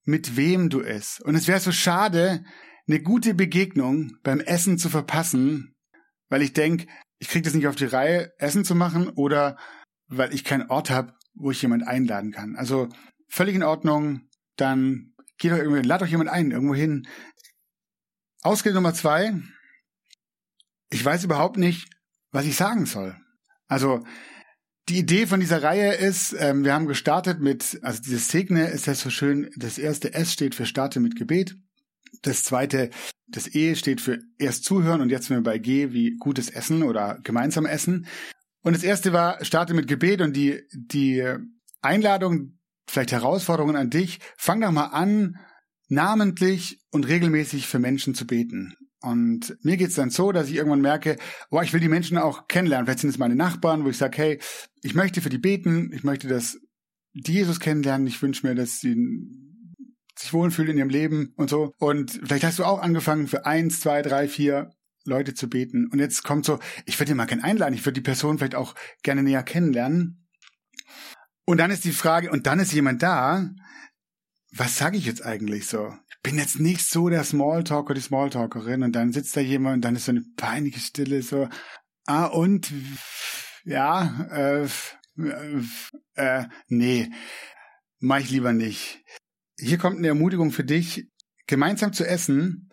mit 0.04 0.36
wem 0.36 0.70
du 0.70 0.80
isst. 0.80 1.20
Und 1.22 1.34
es 1.34 1.46
wäre 1.46 1.60
so 1.60 1.72
schade, 1.72 2.44
eine 2.88 3.00
gute 3.00 3.34
Begegnung 3.34 4.16
beim 4.22 4.40
Essen 4.40 4.78
zu 4.78 4.88
verpassen, 4.88 5.71
weil 6.32 6.40
ich 6.40 6.54
denke, 6.54 6.86
ich 7.18 7.28
kriege 7.28 7.44
das 7.44 7.52
nicht 7.52 7.66
auf 7.66 7.76
die 7.76 7.84
Reihe, 7.84 8.32
Essen 8.38 8.64
zu 8.64 8.74
machen 8.74 9.10
oder 9.10 9.58
weil 10.06 10.32
ich 10.32 10.44
keinen 10.44 10.70
Ort 10.70 10.88
habe, 10.88 11.12
wo 11.34 11.50
ich 11.50 11.60
jemand 11.60 11.86
einladen 11.86 12.32
kann. 12.32 12.56
Also 12.56 12.88
völlig 13.28 13.54
in 13.54 13.62
Ordnung, 13.62 14.30
dann 14.56 15.12
geht 15.36 15.52
doch 15.52 15.58
irgendwie, 15.58 15.82
lad 15.82 16.00
doch 16.00 16.06
jemand 16.06 16.30
ein, 16.30 16.50
irgendwo 16.50 16.74
hin. 16.74 17.06
Ausrede 18.40 18.76
Nummer 18.76 18.94
zwei, 18.94 19.34
ich 20.88 21.04
weiß 21.04 21.22
überhaupt 21.24 21.58
nicht, 21.58 21.90
was 22.30 22.46
ich 22.46 22.56
sagen 22.56 22.86
soll. 22.86 23.14
Also 23.68 24.02
die 24.88 24.98
Idee 24.98 25.26
von 25.26 25.38
dieser 25.38 25.62
Reihe 25.62 25.92
ist, 25.92 26.34
ähm, 26.38 26.64
wir 26.64 26.72
haben 26.72 26.86
gestartet 26.86 27.40
mit, 27.40 27.78
also 27.82 28.00
dieses 28.00 28.28
Segne 28.28 28.68
ist 28.68 28.86
ja 28.86 28.94
so 28.94 29.10
schön, 29.10 29.50
das 29.56 29.76
erste 29.76 30.14
S 30.14 30.32
steht 30.32 30.54
für 30.54 30.64
Starte 30.64 30.98
mit 30.98 31.14
Gebet. 31.14 31.58
Das 32.22 32.44
zweite, 32.44 32.90
das 33.28 33.54
E 33.54 33.74
steht 33.74 34.00
für 34.00 34.18
erst 34.38 34.64
zuhören 34.64 35.00
und 35.00 35.10
jetzt 35.10 35.26
sind 35.26 35.36
wir 35.36 35.42
bei 35.42 35.58
G 35.58 35.92
wie 35.92 36.16
gutes 36.16 36.50
Essen 36.50 36.82
oder 36.82 37.18
gemeinsam 37.22 37.66
essen. 37.66 38.06
Und 38.62 38.76
das 38.76 38.84
erste 38.84 39.12
war, 39.12 39.44
starte 39.44 39.74
mit 39.74 39.88
Gebet 39.88 40.20
und 40.20 40.34
die, 40.34 40.62
die 40.72 41.24
Einladung, 41.80 42.58
vielleicht 42.86 43.12
Herausforderungen 43.12 43.76
an 43.76 43.90
dich, 43.90 44.20
fang 44.36 44.60
doch 44.60 44.70
mal 44.70 44.86
an, 44.86 45.36
namentlich 45.88 46.80
und 46.90 47.08
regelmäßig 47.08 47.66
für 47.66 47.78
Menschen 47.78 48.14
zu 48.14 48.26
beten. 48.26 48.74
Und 49.02 49.56
mir 49.62 49.76
geht's 49.76 49.96
dann 49.96 50.10
so, 50.10 50.30
dass 50.30 50.48
ich 50.48 50.54
irgendwann 50.54 50.80
merke, 50.80 51.16
oh, 51.50 51.60
ich 51.60 51.72
will 51.72 51.80
die 51.80 51.88
Menschen 51.88 52.18
auch 52.18 52.46
kennenlernen. 52.46 52.86
Vielleicht 52.86 53.00
sind 53.00 53.10
es 53.10 53.18
meine 53.18 53.34
Nachbarn, 53.34 53.84
wo 53.84 53.88
ich 53.88 53.98
sage, 53.98 54.16
hey, 54.16 54.38
ich 54.82 54.94
möchte 54.94 55.20
für 55.20 55.28
die 55.28 55.38
beten, 55.38 55.90
ich 55.92 56.04
möchte, 56.04 56.28
dass 56.28 56.58
die 57.12 57.32
Jesus 57.32 57.58
kennenlernen, 57.58 58.06
ich 58.06 58.22
wünsche 58.22 58.46
mir, 58.46 58.54
dass 58.54 58.80
sie 58.80 58.96
sich 60.22 60.32
wohlfühlen 60.32 60.72
in 60.72 60.78
ihrem 60.78 60.88
Leben 60.88 61.34
und 61.36 61.50
so. 61.50 61.74
Und 61.78 62.20
vielleicht 62.24 62.44
hast 62.44 62.58
du 62.58 62.64
auch 62.64 62.80
angefangen, 62.80 63.28
für 63.28 63.46
eins, 63.46 63.80
zwei, 63.80 64.02
drei, 64.02 64.28
vier 64.28 64.70
Leute 65.04 65.34
zu 65.34 65.48
beten. 65.48 65.88
Und 65.88 65.98
jetzt 65.98 66.22
kommt 66.22 66.44
so, 66.44 66.58
ich 66.86 66.98
würde 66.98 67.12
dir 67.12 67.16
mal 67.16 67.26
gerne 67.26 67.44
einladen, 67.44 67.74
ich 67.74 67.84
würde 67.84 67.94
die 67.94 68.02
Person 68.02 68.38
vielleicht 68.38 68.54
auch 68.54 68.74
gerne 69.02 69.22
näher 69.22 69.42
kennenlernen. 69.42 70.28
Und 71.44 71.58
dann 71.58 71.70
ist 71.70 71.84
die 71.84 71.92
Frage, 71.92 72.30
und 72.30 72.46
dann 72.46 72.60
ist 72.60 72.72
jemand 72.72 73.02
da, 73.02 73.50
was 74.52 74.76
sage 74.76 74.96
ich 74.96 75.06
jetzt 75.06 75.24
eigentlich 75.24 75.66
so? 75.66 75.92
Ich 76.08 76.20
bin 76.22 76.38
jetzt 76.38 76.60
nicht 76.60 76.86
so 76.86 77.08
der 77.08 77.24
Smalltalker, 77.24 77.94
die 77.94 78.00
Smalltalkerin, 78.00 78.84
und 78.84 78.92
dann 78.92 79.12
sitzt 79.12 79.36
da 79.36 79.40
jemand 79.40 79.76
und 79.76 79.84
dann 79.84 79.96
ist 79.96 80.04
so 80.04 80.12
eine 80.12 80.24
peinliche 80.36 80.78
Stille, 80.78 81.22
so, 81.22 81.48
ah, 82.06 82.26
und, 82.26 82.72
ja, 83.64 84.28
äh, 84.30 84.66
äh, 85.18 85.62
äh 86.14 86.44
nee, 86.68 87.10
mach 87.98 88.18
ich 88.20 88.30
lieber 88.30 88.52
nicht 88.52 89.02
hier 89.58 89.78
kommt 89.78 89.98
eine 89.98 90.08
Ermutigung 90.08 90.50
für 90.50 90.64
dich. 90.64 91.08
Gemeinsam 91.46 91.92
zu 91.92 92.06
essen 92.06 92.70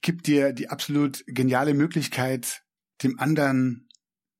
gibt 0.00 0.26
dir 0.26 0.52
die 0.52 0.68
absolut 0.68 1.22
geniale 1.26 1.74
Möglichkeit, 1.74 2.62
dem 3.02 3.18
anderen 3.18 3.88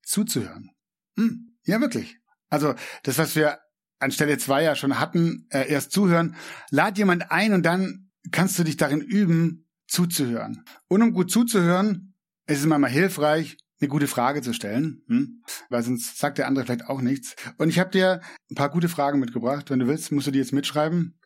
zuzuhören. 0.03 0.71
Hm, 1.17 1.57
ja, 1.65 1.81
wirklich. 1.81 2.19
Also 2.49 2.75
das, 3.03 3.19
was 3.19 3.37
wir 3.37 3.61
an 3.99 4.11
Stelle 4.11 4.37
zwei 4.39 4.65
ja 4.65 4.75
schon 4.75 4.99
hatten, 4.99 5.47
äh, 5.51 5.69
erst 5.69 5.93
zuhören, 5.93 6.37
lad 6.71 6.99
jemand 6.99 7.31
ein 7.31 7.53
und 7.53 7.65
dann 7.65 8.11
kannst 8.31 8.59
du 8.59 8.65
dich 8.65 8.77
darin 8.77 9.01
üben, 9.01 9.69
zuzuhören. 9.87 10.65
Und 10.89 11.03
um 11.03 11.13
gut 11.13 11.31
zuzuhören, 11.31 12.15
ist 12.47 12.61
es 12.61 12.67
manchmal 12.67 12.91
hilfreich, 12.91 13.57
eine 13.81 13.89
gute 13.89 14.07
Frage 14.07 14.43
zu 14.43 14.53
stellen, 14.53 15.03
hm? 15.09 15.43
weil 15.69 15.83
sonst 15.83 16.19
sagt 16.19 16.39
der 16.39 16.47
andere 16.47 16.65
vielleicht 16.65 16.87
auch 16.87 17.01
nichts. 17.01 17.35
Und 17.59 17.69
ich 17.69 17.79
habe 17.79 17.91
dir 17.91 18.21
ein 18.51 18.55
paar 18.55 18.71
gute 18.71 18.89
Fragen 18.89 19.19
mitgebracht. 19.19 19.71
Wenn 19.71 19.81
du 19.81 19.89
willst, 19.89 20.13
musst 20.13 20.27
du 20.27 20.31
die 20.31 20.39
jetzt 20.39 20.53
mitschreiben. 20.53 21.19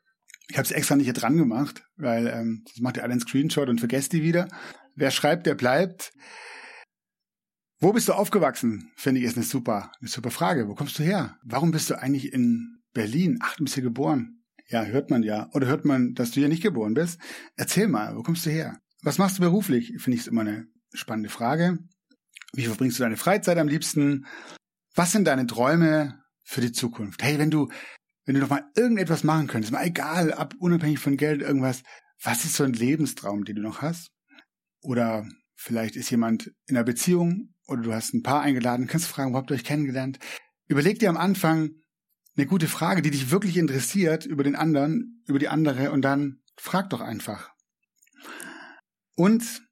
Ich 0.49 0.57
habe 0.57 0.65
es 0.65 0.71
extra 0.71 0.97
nicht 0.97 1.07
hier 1.07 1.13
dran 1.13 1.37
gemacht, 1.37 1.85
weil 1.97 2.29
ähm, 2.29 2.63
das 2.67 2.79
macht 2.79 2.97
ihr 2.97 3.03
alle 3.03 3.13
einen 3.13 3.21
Screenshot 3.21 3.69
und 3.69 3.81
vergesst 3.81 4.13
die 4.13 4.23
wieder. 4.23 4.49
Wer 4.95 5.11
schreibt, 5.11 5.47
der 5.47 5.55
bleibt. 5.55 6.13
Wo 7.79 7.93
bist 7.93 8.09
du 8.09 8.15
aufgewachsen? 8.15 8.91
Finde 8.97 9.21
ich 9.21 9.27
ist 9.27 9.37
eine 9.37 9.45
super, 9.45 9.93
eine 10.01 10.09
super 10.09 10.31
Frage. 10.31 10.69
Wo 10.69 10.75
kommst 10.75 10.99
du 10.99 11.03
her? 11.03 11.37
Warum 11.45 11.73
bist 11.73 11.91
du 11.91 11.99
eigentlich 11.99 12.33
in 12.33 12.79
Berlin? 12.95 13.39
Ach, 13.43 13.57
du 13.57 13.65
bist 13.65 13.75
hier 13.75 13.83
geboren. 13.83 14.45
Ja, 14.69 14.85
hört 14.85 15.11
man 15.11 15.23
ja. 15.23 15.51
Oder 15.53 15.67
hört 15.67 15.85
man, 15.85 16.15
dass 16.15 16.31
du 16.31 16.41
hier 16.41 16.49
nicht 16.49 16.63
geboren 16.63 16.95
bist? 16.95 17.21
Erzähl 17.57 17.89
mal, 17.89 18.17
wo 18.17 18.23
kommst 18.23 18.47
du 18.47 18.51
her? 18.51 18.79
Was 19.03 19.19
machst 19.19 19.39
du 19.39 19.43
beruflich? 19.43 19.93
Finde 19.99 20.19
ich 20.19 20.27
immer 20.27 20.41
eine 20.41 20.67
spannende 20.93 21.29
Frage. 21.29 21.79
Wie 22.55 22.65
verbringst 22.65 22.99
du 22.99 23.03
deine 23.03 23.17
Freizeit 23.17 23.59
am 23.59 23.69
liebsten? 23.69 24.27
Was 24.95 25.13
sind 25.13 25.27
deine 25.27 25.47
Träume 25.47 26.19
für 26.43 26.63
die 26.63 26.73
Zukunft? 26.73 27.23
Hey, 27.23 27.39
wenn 27.39 27.51
du 27.51 27.69
wenn 28.27 28.35
du 28.35 28.41
doch 28.41 28.51
mal 28.51 28.71
irgendetwas 28.75 29.25
machen 29.25 29.47
könntest, 29.47 29.73
mal 29.73 29.87
egal, 29.87 30.33
ab 30.33 30.55
unabhängig 30.59 30.99
von 30.99 31.17
Geld, 31.17 31.41
irgendwas, 31.41 31.83
was 32.23 32.45
ist 32.45 32.57
so 32.57 32.65
ein 32.65 32.73
Lebenstraum, 32.73 33.45
den 33.45 33.57
du 33.57 33.63
noch 33.63 33.83
hast? 33.83 34.11
Oder 34.83 35.27
vielleicht 35.55 35.97
ist 35.97 36.11
jemand 36.11 36.49
in 36.67 36.77
einer 36.77 36.85
Beziehung 36.85 37.55
oder 37.67 37.83
du 37.83 37.95
hast 37.95 38.13
ein 38.13 38.23
Paar 38.23 38.43
eingeladen, 38.43 38.87
kannst 38.87 39.07
fragen, 39.07 39.33
wo 39.33 39.39
habt 39.39 39.51
ihr 39.51 39.55
euch 39.55 39.65
kennengelernt? 39.65 40.19
Überleg 40.67 40.99
dir 40.99 41.09
am 41.09 41.17
Anfang 41.17 41.71
eine 42.37 42.47
gute 42.47 42.69
Frage, 42.69 43.01
die 43.01 43.11
dich 43.11 43.31
wirklich 43.31 43.57
interessiert 43.57 44.27
über 44.27 44.43
den 44.43 44.57
anderen, 44.57 45.23
über 45.27 45.39
die 45.39 45.49
andere 45.49 45.91
und 45.93 46.03
dann 46.03 46.43
frag 46.57 46.91
doch 46.91 47.01
einfach. 47.01 47.51
Und 49.15 49.63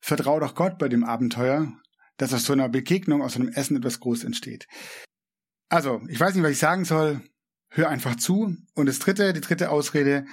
vertrau 0.00 0.40
doch 0.40 0.54
Gott 0.54 0.78
bei 0.78 0.88
dem 0.88 1.04
Abenteuer, 1.04 1.72
dass 2.16 2.32
aus 2.32 2.44
so 2.44 2.52
einer 2.52 2.68
Begegnung, 2.68 3.22
aus 3.22 3.34
so 3.34 3.40
einem 3.40 3.50
Essen 3.50 3.76
etwas 3.76 4.00
Großes 4.00 4.24
entsteht. 4.24 4.66
Also, 5.68 6.02
ich 6.08 6.18
weiß 6.18 6.34
nicht, 6.34 6.44
was 6.44 6.52
ich 6.52 6.58
sagen 6.58 6.84
soll. 6.84 7.20
Hör 7.76 7.88
einfach 7.88 8.14
zu. 8.14 8.56
Und 8.74 8.86
das 8.86 9.00
dritte, 9.00 9.32
die 9.32 9.40
dritte 9.40 9.70
Ausrede, 9.70 10.26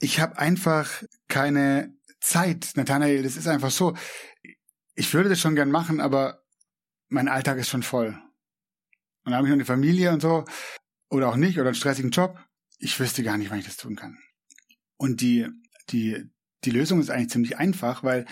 ich 0.00 0.18
habe 0.18 0.38
einfach 0.38 1.04
keine 1.28 1.94
Zeit, 2.20 2.72
Nathanael. 2.74 3.22
Das 3.22 3.36
ist 3.36 3.46
einfach 3.46 3.70
so. 3.70 3.96
Ich 4.96 5.14
würde 5.14 5.28
das 5.28 5.40
schon 5.40 5.54
gern 5.54 5.70
machen, 5.70 6.00
aber 6.00 6.42
mein 7.08 7.28
Alltag 7.28 7.58
ist 7.58 7.68
schon 7.68 7.84
voll. 7.84 8.08
Und 8.08 9.26
dann 9.26 9.34
habe 9.34 9.46
ich 9.46 9.50
noch 9.50 9.56
eine 9.56 9.64
Familie 9.64 10.12
und 10.12 10.20
so. 10.20 10.44
Oder 11.10 11.28
auch 11.28 11.36
nicht, 11.36 11.58
oder 11.58 11.68
einen 11.68 11.76
stressigen 11.76 12.10
Job. 12.10 12.44
Ich 12.78 12.98
wüsste 12.98 13.22
gar 13.22 13.38
nicht, 13.38 13.50
wann 13.50 13.60
ich 13.60 13.66
das 13.66 13.76
tun 13.76 13.94
kann. 13.94 14.18
Und 14.96 15.20
die, 15.20 15.46
die, 15.90 16.24
die 16.64 16.70
Lösung 16.70 16.98
ist 16.98 17.10
eigentlich 17.10 17.30
ziemlich 17.30 17.56
einfach, 17.56 18.02
weil 18.02 18.26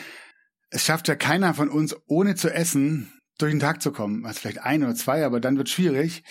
es 0.71 0.85
schafft 0.85 1.07
ja 1.07 1.15
keiner 1.15 1.55
von 1.55 1.69
uns, 1.69 1.95
ohne 2.07 2.35
zu 2.35 2.53
essen, 2.53 3.13
durch 3.39 3.53
den 3.53 3.61
Tag 3.61 3.83
zu 3.83 3.93
kommen. 3.93 4.27
Also 4.27 4.41
vielleicht 4.41 4.63
ein 4.63 4.83
oder 4.83 4.97
zwei, 4.97 5.25
aber 5.25 5.39
dann 5.39 5.59
wird 5.59 5.69
schwierig. 5.69 6.25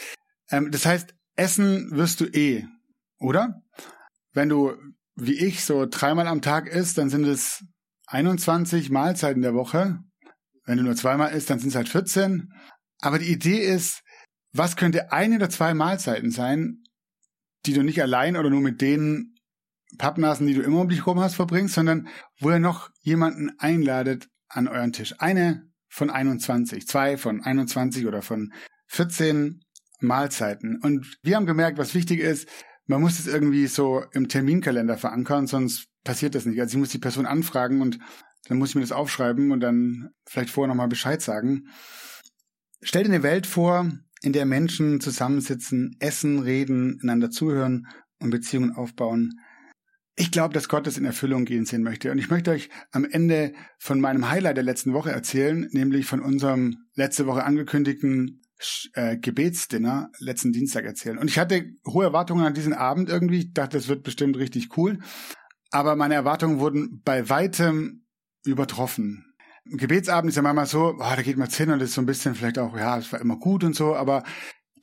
Ähm, 0.49 0.71
das 0.71 0.85
heißt, 0.85 1.15
essen 1.38 1.91
wirst 1.91 2.19
du 2.19 2.26
eh, 2.26 2.65
oder? 3.19 3.62
Wenn 4.34 4.50
du, 4.50 4.73
wie 5.15 5.34
ich, 5.34 5.63
so 5.63 5.86
dreimal 5.86 6.28
am 6.28 6.41
Tag 6.41 6.67
isst, 6.67 6.97
dann 6.97 7.10
sind 7.10 7.26
es 7.26 7.63
21 8.08 8.89
Mahlzeiten 8.89 9.41
der 9.41 9.54
Woche. 9.54 10.00
Wenn 10.65 10.78
du 10.78 10.84
nur 10.84 10.95
zweimal 10.95 11.32
isst, 11.32 11.50
dann 11.50 11.60
sind 11.60 11.69
es 11.69 11.76
halt 11.76 11.89
14. 11.89 12.52
Aber 13.00 13.19
die 13.19 13.32
Idee 13.32 13.60
ist, 13.60 14.04
was 14.54 14.76
könnte 14.76 15.12
eine 15.12 15.36
oder 15.36 15.50
zwei 15.50 15.73
Mahlzeiten 15.73 16.32
sein, 16.32 16.84
die 17.65 17.73
du 17.73 17.84
nicht 17.84 18.02
allein 18.02 18.36
oder 18.36 18.50
nur 18.50 18.62
mit 18.62 18.82
denen 18.82 19.36
Pappnasen, 19.97 20.47
die 20.47 20.54
du 20.54 20.62
immer 20.62 20.82
um 20.82 20.89
dich 20.89 21.06
rum 21.06 21.19
hast, 21.19 21.36
verbringst, 21.36 21.76
sondern 21.76 22.08
wo 22.39 22.52
ihr 22.52 22.60
noch 22.60 22.89
jemanden 23.02 23.52
einladet 23.60 24.28
an 24.50 24.67
euren 24.67 24.93
Tisch. 24.93 25.15
Eine 25.19 25.69
von 25.89 26.10
21, 26.10 26.88
zwei 26.88 27.17
von 27.17 27.41
21 27.41 28.06
oder 28.06 28.21
von 28.21 28.52
14 28.88 29.62
Mahlzeiten. 29.99 30.79
Und 30.81 31.17
wir 31.23 31.36
haben 31.36 31.45
gemerkt, 31.45 31.77
was 31.77 31.95
wichtig 31.95 32.19
ist, 32.19 32.47
man 32.86 33.01
muss 33.01 33.19
es 33.19 33.27
irgendwie 33.27 33.67
so 33.67 34.03
im 34.13 34.29
Terminkalender 34.29 34.97
verankern, 34.97 35.47
sonst 35.47 35.88
passiert 36.03 36.36
das 36.36 36.45
nicht. 36.45 36.60
Also 36.60 36.75
ich 36.75 36.79
muss 36.79 36.89
die 36.89 36.99
Person 36.99 37.25
anfragen 37.25 37.81
und 37.81 37.99
dann 38.47 38.57
muss 38.57 38.69
ich 38.69 38.75
mir 38.75 38.81
das 38.81 38.93
aufschreiben 38.93 39.51
und 39.51 39.60
dann 39.60 40.10
vielleicht 40.25 40.49
vorher 40.49 40.69
nochmal 40.69 40.88
Bescheid 40.88 41.21
sagen. 41.21 41.67
Stell 42.81 43.03
dir 43.03 43.10
eine 43.10 43.23
Welt 43.23 43.45
vor, 43.45 43.91
in 44.21 44.33
der 44.33 44.45
Menschen 44.45 45.01
zusammensitzen, 45.01 45.95
essen, 45.99 46.39
reden, 46.39 46.99
einander 47.01 47.29
zuhören 47.29 47.88
und 48.19 48.29
Beziehungen 48.29 48.71
aufbauen. 48.71 49.39
Ich 50.15 50.31
glaube, 50.31 50.53
dass 50.53 50.69
Gott 50.69 50.88
das 50.88 50.97
in 50.97 51.05
Erfüllung 51.05 51.45
gehen 51.45 51.65
sehen 51.65 51.83
möchte. 51.83 52.12
Und 52.12 52.17
ich 52.17 52.29
möchte 52.29 52.51
euch 52.51 52.69
am 52.91 53.05
Ende 53.05 53.53
von 53.77 53.99
meinem 53.99 54.29
Highlight 54.29 54.57
der 54.57 54.63
letzten 54.63 54.93
Woche 54.93 55.12
erzählen, 55.12 55.67
nämlich 55.71 56.05
von 56.07 56.21
unserem 56.21 56.77
letzte 56.95 57.27
Woche 57.27 57.43
angekündigten 57.43 58.41
äh, 58.93 59.17
Gebetsdinner 59.17 60.10
letzten 60.20 60.52
Dienstag 60.52 60.86
erzählen. 60.86 61.17
Und 61.17 61.30
ich 61.30 61.39
hatte 61.39 61.65
hohe 61.86 62.06
Erwartungen 62.06 62.46
an 62.46 62.54
diesen 62.54 62.74
Abend 62.74 63.10
irgendwie. 63.10 63.39
Ich 63.39 63.54
dachte, 63.54 63.78
das 63.78 63.88
wird 63.88 64.04
bestimmt 64.04 64.38
richtig 64.38 64.78
cool. 64.78 65.00
Aber 65.70 65.96
meine 65.96 66.15
Erwartungen 66.15 66.60
wurden 66.60 67.02
bei 67.04 67.30
weitem 67.30 68.06
übertroffen. 68.46 69.26
Gebetsabend 69.65 70.30
ist 70.30 70.38
ja 70.38 70.41
manchmal 70.41 70.65
so, 70.65 70.96
oh, 70.96 70.98
da 70.98 71.22
geht 71.22 71.38
man 71.38 71.50
hin 71.50 71.70
und 71.72 71.82
ist 71.82 71.93
so 71.93 72.02
ein 72.02 72.06
bisschen 72.06 72.36
vielleicht 72.36 72.58
auch, 72.58 72.76
ja, 72.78 72.98
es 72.98 73.12
war 73.12 73.20
immer 73.20 73.38
gut 73.38 73.63
und 73.65 73.76
so, 73.76 73.96
aber 73.96 74.24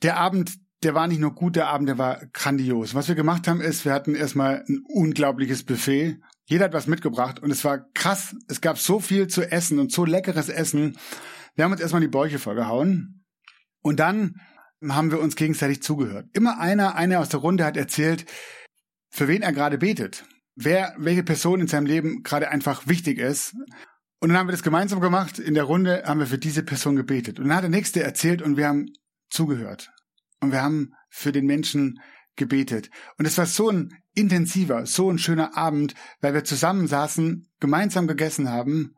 der 0.03 0.17
Abend, 0.17 0.53
der 0.83 0.93
war 0.93 1.07
nicht 1.07 1.19
nur 1.19 1.33
gut, 1.33 1.55
der 1.55 1.69
Abend, 1.69 1.89
der 1.89 1.97
war 1.97 2.21
grandios. 2.33 2.93
Was 2.93 3.07
wir 3.07 3.15
gemacht 3.15 3.47
haben, 3.47 3.61
ist, 3.61 3.83
wir 3.83 3.93
hatten 3.93 4.13
erstmal 4.13 4.63
ein 4.69 4.83
unglaubliches 4.87 5.63
Buffet. 5.63 6.19
Jeder 6.45 6.65
hat 6.65 6.73
was 6.73 6.85
mitgebracht 6.85 7.39
und 7.39 7.49
es 7.49 7.65
war 7.65 7.89
krass. 7.95 8.35
Es 8.47 8.61
gab 8.61 8.77
so 8.77 8.99
viel 8.99 9.25
zu 9.27 9.41
essen 9.51 9.79
und 9.79 9.91
so 9.91 10.05
leckeres 10.05 10.49
Essen. 10.49 10.97
Wir 11.55 11.65
haben 11.65 11.71
uns 11.71 11.81
erstmal 11.81 12.01
die 12.01 12.07
Bäuche 12.07 12.37
vollgehauen 12.37 13.24
und 13.85 13.99
dann 13.99 14.41
haben 14.83 15.11
wir 15.11 15.19
uns 15.19 15.35
gegenseitig 15.35 15.83
zugehört. 15.83 16.27
Immer 16.33 16.59
einer, 16.59 16.95
einer 16.95 17.19
aus 17.19 17.29
der 17.29 17.39
Runde 17.39 17.63
hat 17.63 17.77
erzählt, 17.77 18.25
für 19.11 19.27
wen 19.27 19.43
er 19.43 19.53
gerade 19.53 19.77
betet. 19.77 20.25
Wer, 20.55 20.95
welche 20.97 21.21
Person 21.21 21.61
in 21.61 21.67
seinem 21.67 21.85
Leben 21.85 22.23
gerade 22.23 22.49
einfach 22.49 22.87
wichtig 22.87 23.19
ist. 23.19 23.53
Und 24.19 24.29
dann 24.29 24.39
haben 24.39 24.47
wir 24.47 24.53
das 24.53 24.63
gemeinsam 24.63 25.01
gemacht. 25.01 25.37
In 25.37 25.53
der 25.53 25.65
Runde 25.65 26.01
haben 26.03 26.19
wir 26.19 26.25
für 26.25 26.39
diese 26.39 26.63
Person 26.63 26.95
gebetet. 26.95 27.37
Und 27.37 27.47
dann 27.47 27.57
hat 27.57 27.63
der 27.63 27.69
Nächste 27.69 28.01
erzählt 28.01 28.41
und 28.41 28.57
wir 28.57 28.67
haben 28.67 28.87
zugehört. 29.29 29.91
Und 30.39 30.51
wir 30.51 30.63
haben 30.63 30.93
für 31.09 31.31
den 31.31 31.45
Menschen 31.45 31.99
gebetet. 32.35 32.89
Und 33.19 33.25
es 33.25 33.37
war 33.37 33.45
so 33.45 33.69
ein 33.69 33.91
intensiver, 34.15 34.87
so 34.87 35.11
ein 35.11 35.19
schöner 35.19 35.55
Abend, 35.55 35.93
weil 36.21 36.33
wir 36.33 36.43
zusammen 36.43 36.87
saßen, 36.87 37.47
gemeinsam 37.59 38.07
gegessen 38.07 38.49
haben. 38.49 38.95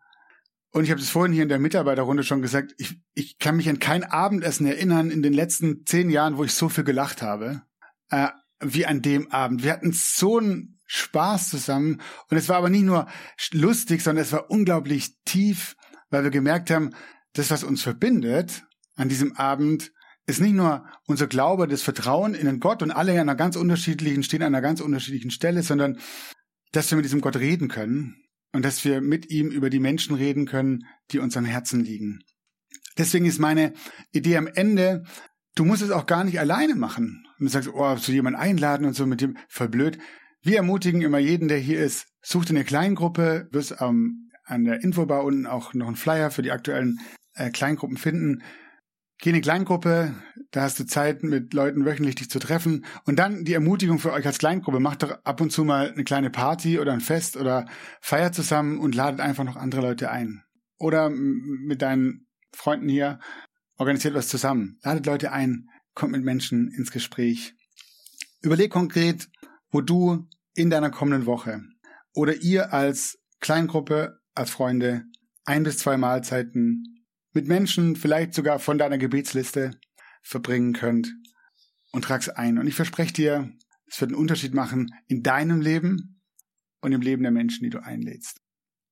Und 0.78 0.84
ich 0.84 0.92
habe 0.92 1.02
es 1.02 1.10
vorhin 1.10 1.34
hier 1.34 1.42
in 1.42 1.50
der 1.50 1.58
Mitarbeiterrunde 1.58 2.22
schon 2.22 2.44
gesagt, 2.44 2.76
ich, 2.78 3.02
ich 3.16 3.40
kann 3.40 3.58
mich 3.58 3.68
an 3.68 3.80
kein 3.80 4.04
Abendessen 4.04 4.68
erinnern 4.68 5.10
in 5.10 5.24
den 5.24 5.34
letzten 5.34 5.88
zehn 5.88 6.12
Jahren, 6.12 6.38
wo 6.38 6.44
ich 6.44 6.54
so 6.54 6.70
viel 6.70 6.84
gelacht 6.84 7.24
habe, 7.24 7.64
äh, 8.12 8.28
wie 8.60 8.86
an 8.86 9.02
dem 9.02 9.32
Abend. 9.32 9.64
Wir 9.64 9.74
hatten 9.74 9.92
so 9.92 10.38
einen 10.38 10.80
Spaß 10.86 11.50
zusammen. 11.50 12.00
Und 12.30 12.38
es 12.38 12.48
war 12.48 12.58
aber 12.58 12.70
nicht 12.70 12.84
nur 12.84 13.08
lustig, 13.54 14.04
sondern 14.04 14.24
es 14.24 14.32
war 14.32 14.52
unglaublich 14.52 15.16
tief, 15.26 15.76
weil 16.12 16.24
wir 16.24 16.30
gemerkt 16.30 16.70
haben, 16.70 16.92
das, 17.34 17.50
was 17.50 17.64
uns 17.64 17.82
verbindet 17.82 18.64
an 18.96 19.10
diesem 19.10 19.36
Abend, 19.36 19.92
ist 20.28 20.42
nicht 20.42 20.54
nur 20.54 20.86
unser 21.08 21.26
Glaube, 21.26 21.68
das 21.68 21.82
Vertrauen 21.82 22.36
in 22.36 22.46
den 22.46 22.60
Gott 22.60 22.84
und 22.84 22.92
alle 22.92 23.14
an 23.14 23.22
einer 23.22 23.36
ganz 23.36 23.56
unterschiedlichen, 23.56 24.22
stehen 24.22 24.44
an 24.44 24.54
einer 24.54 24.62
ganz 24.62 24.80
unterschiedlichen 24.80 25.32
Stelle, 25.32 25.64
sondern 25.64 25.98
dass 26.72 26.92
wir 26.92 26.98
mit 26.98 27.06
diesem 27.06 27.22
Gott 27.22 27.38
reden 27.38 27.68
können 27.68 28.27
und 28.54 28.64
dass 28.64 28.84
wir 28.86 29.02
mit 29.02 29.30
ihm 29.30 29.50
über 29.50 29.70
die 29.70 29.80
Menschen 29.80 30.16
reden 30.16 30.46
können, 30.46 30.86
die 31.12 31.20
uns 31.20 31.38
am 31.38 31.46
Herzen 31.46 31.84
liegen. 31.84 32.20
Deswegen 32.98 33.26
ist 33.26 33.40
meine 33.40 33.74
Idee 34.12 34.38
am 34.38 34.48
Ende, 34.48 35.04
du 35.56 35.66
musst 35.66 35.82
es 35.82 35.92
auch 35.92 36.06
gar 36.06 36.24
nicht 36.24 36.40
alleine 36.40 36.76
machen. 36.76 37.26
Und 37.40 37.46
du 37.46 37.52
sagst, 37.52 37.70
oh, 37.74 37.96
zu 37.96 38.12
jemand 38.12 38.38
einladen 38.38 38.86
und 38.86 38.94
so 38.94 39.06
mit 39.06 39.22
dem, 39.22 39.38
voll 39.50 39.70
blöd. 39.70 40.00
Wir 40.42 40.58
ermutigen 40.58 41.02
immer 41.02 41.20
jeden, 41.20 41.48
der 41.48 41.58
hier 41.58 41.80
ist, 41.80 42.08
such 42.22 42.46
dir 42.46 42.52
eine 42.52 42.64
Kleingruppe, 42.64 43.48
wirst 43.52 43.76
ähm, 43.80 44.32
an 44.46 44.64
der 44.64 44.84
Infobar 44.84 45.24
unten 45.24 45.46
auch 45.46 45.74
noch 45.74 45.88
einen 45.88 45.96
Flyer 45.96 46.32
für 46.32 46.42
die 46.42 46.52
aktuellen 46.52 47.00
äh, 47.34 47.50
Kleingruppen 47.50 47.98
finden. 47.98 48.44
Geh 49.20 49.32
in 49.32 49.36
eine 49.36 49.42
Kleingruppe, 49.42 50.14
da 50.52 50.62
hast 50.62 50.80
du 50.80 50.86
Zeit, 50.86 51.24
mit 51.24 51.54
Leuten 51.54 51.86
wöchentlich 51.86 52.16
dich 52.16 52.30
zu 52.30 52.38
treffen. 52.38 52.86
Und 53.06 53.18
dann 53.18 53.46
die 53.46 53.54
Ermutigung 53.54 53.98
für 53.98 54.14
euch 54.14 54.26
als 54.26 54.38
Kleingruppe, 54.38 54.80
macht 54.80 55.04
doch 55.04 55.18
ab 55.24 55.42
und 55.42 55.52
zu 55.52 55.64
mal 55.64 55.92
eine 55.92 56.04
kleine 56.04 56.30
Party 56.30 56.80
oder 56.80 56.94
ein 56.94 57.02
Fest 57.02 57.36
oder 57.36 57.66
feiert 58.00 58.36
zusammen 58.36 58.80
und 58.80 58.94
ladet 58.94 59.20
einfach 59.20 59.44
noch 59.44 59.56
andere 59.56 59.82
Leute 59.82 60.12
ein. 60.12 60.44
Oder 60.78 61.10
mit 61.10 61.82
deinen 61.82 62.28
Freunden 62.54 62.90
hier, 62.90 63.20
organisiert 63.78 64.14
was 64.14 64.28
zusammen. 64.28 64.78
Ladet 64.84 65.08
Leute 65.08 65.32
ein, 65.32 65.68
kommt 65.96 66.12
mit 66.12 66.24
Menschen 66.24 66.70
ins 66.70 66.92
Gespräch. 66.92 67.56
Überleg 68.42 68.72
konkret, 68.72 69.28
wo 69.72 69.82
du 69.82 70.28
in 70.54 70.70
deiner 70.70 70.92
kommenden 70.92 71.26
Woche 71.26 71.62
oder 72.14 72.36
ihr 72.36 72.72
als 72.72 73.18
Kleingruppe, 73.40 74.20
als 74.36 74.52
Freunde 74.52 75.04
ein 75.46 75.64
bis 75.64 75.80
zwei 75.80 75.98
Mahlzeiten 75.98 76.97
mit 77.38 77.48
Menschen 77.48 77.96
vielleicht 77.96 78.34
sogar 78.34 78.58
von 78.58 78.80
deiner 78.80 78.98
Gebetsliste 78.98 79.70
verbringen 80.24 80.74
könnt 80.74 81.14
und 81.92 82.04
trag's 82.04 82.30
ein. 82.30 82.58
Und 82.58 82.66
ich 82.66 82.74
verspreche 82.74 83.14
dir, 83.14 83.52
es 83.86 84.02
wird 84.02 84.10
einen 84.10 84.20
Unterschied 84.20 84.56
machen 84.56 84.90
in 85.06 85.22
deinem 85.22 85.62
Leben 85.62 86.20
und 86.82 86.94
im 86.94 87.02
Leben 87.02 87.22
der 87.22 87.32
Menschen, 87.32 87.64
die 87.64 87.70
du 87.70 87.78
einlädst. 87.78 88.42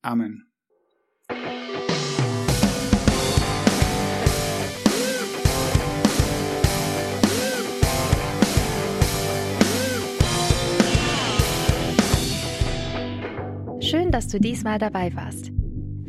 Amen. 0.03 0.45
Schön, 13.81 14.12
dass 14.12 14.27
du 14.27 14.39
diesmal 14.39 14.77
dabei 14.77 15.15
warst. 15.15 15.54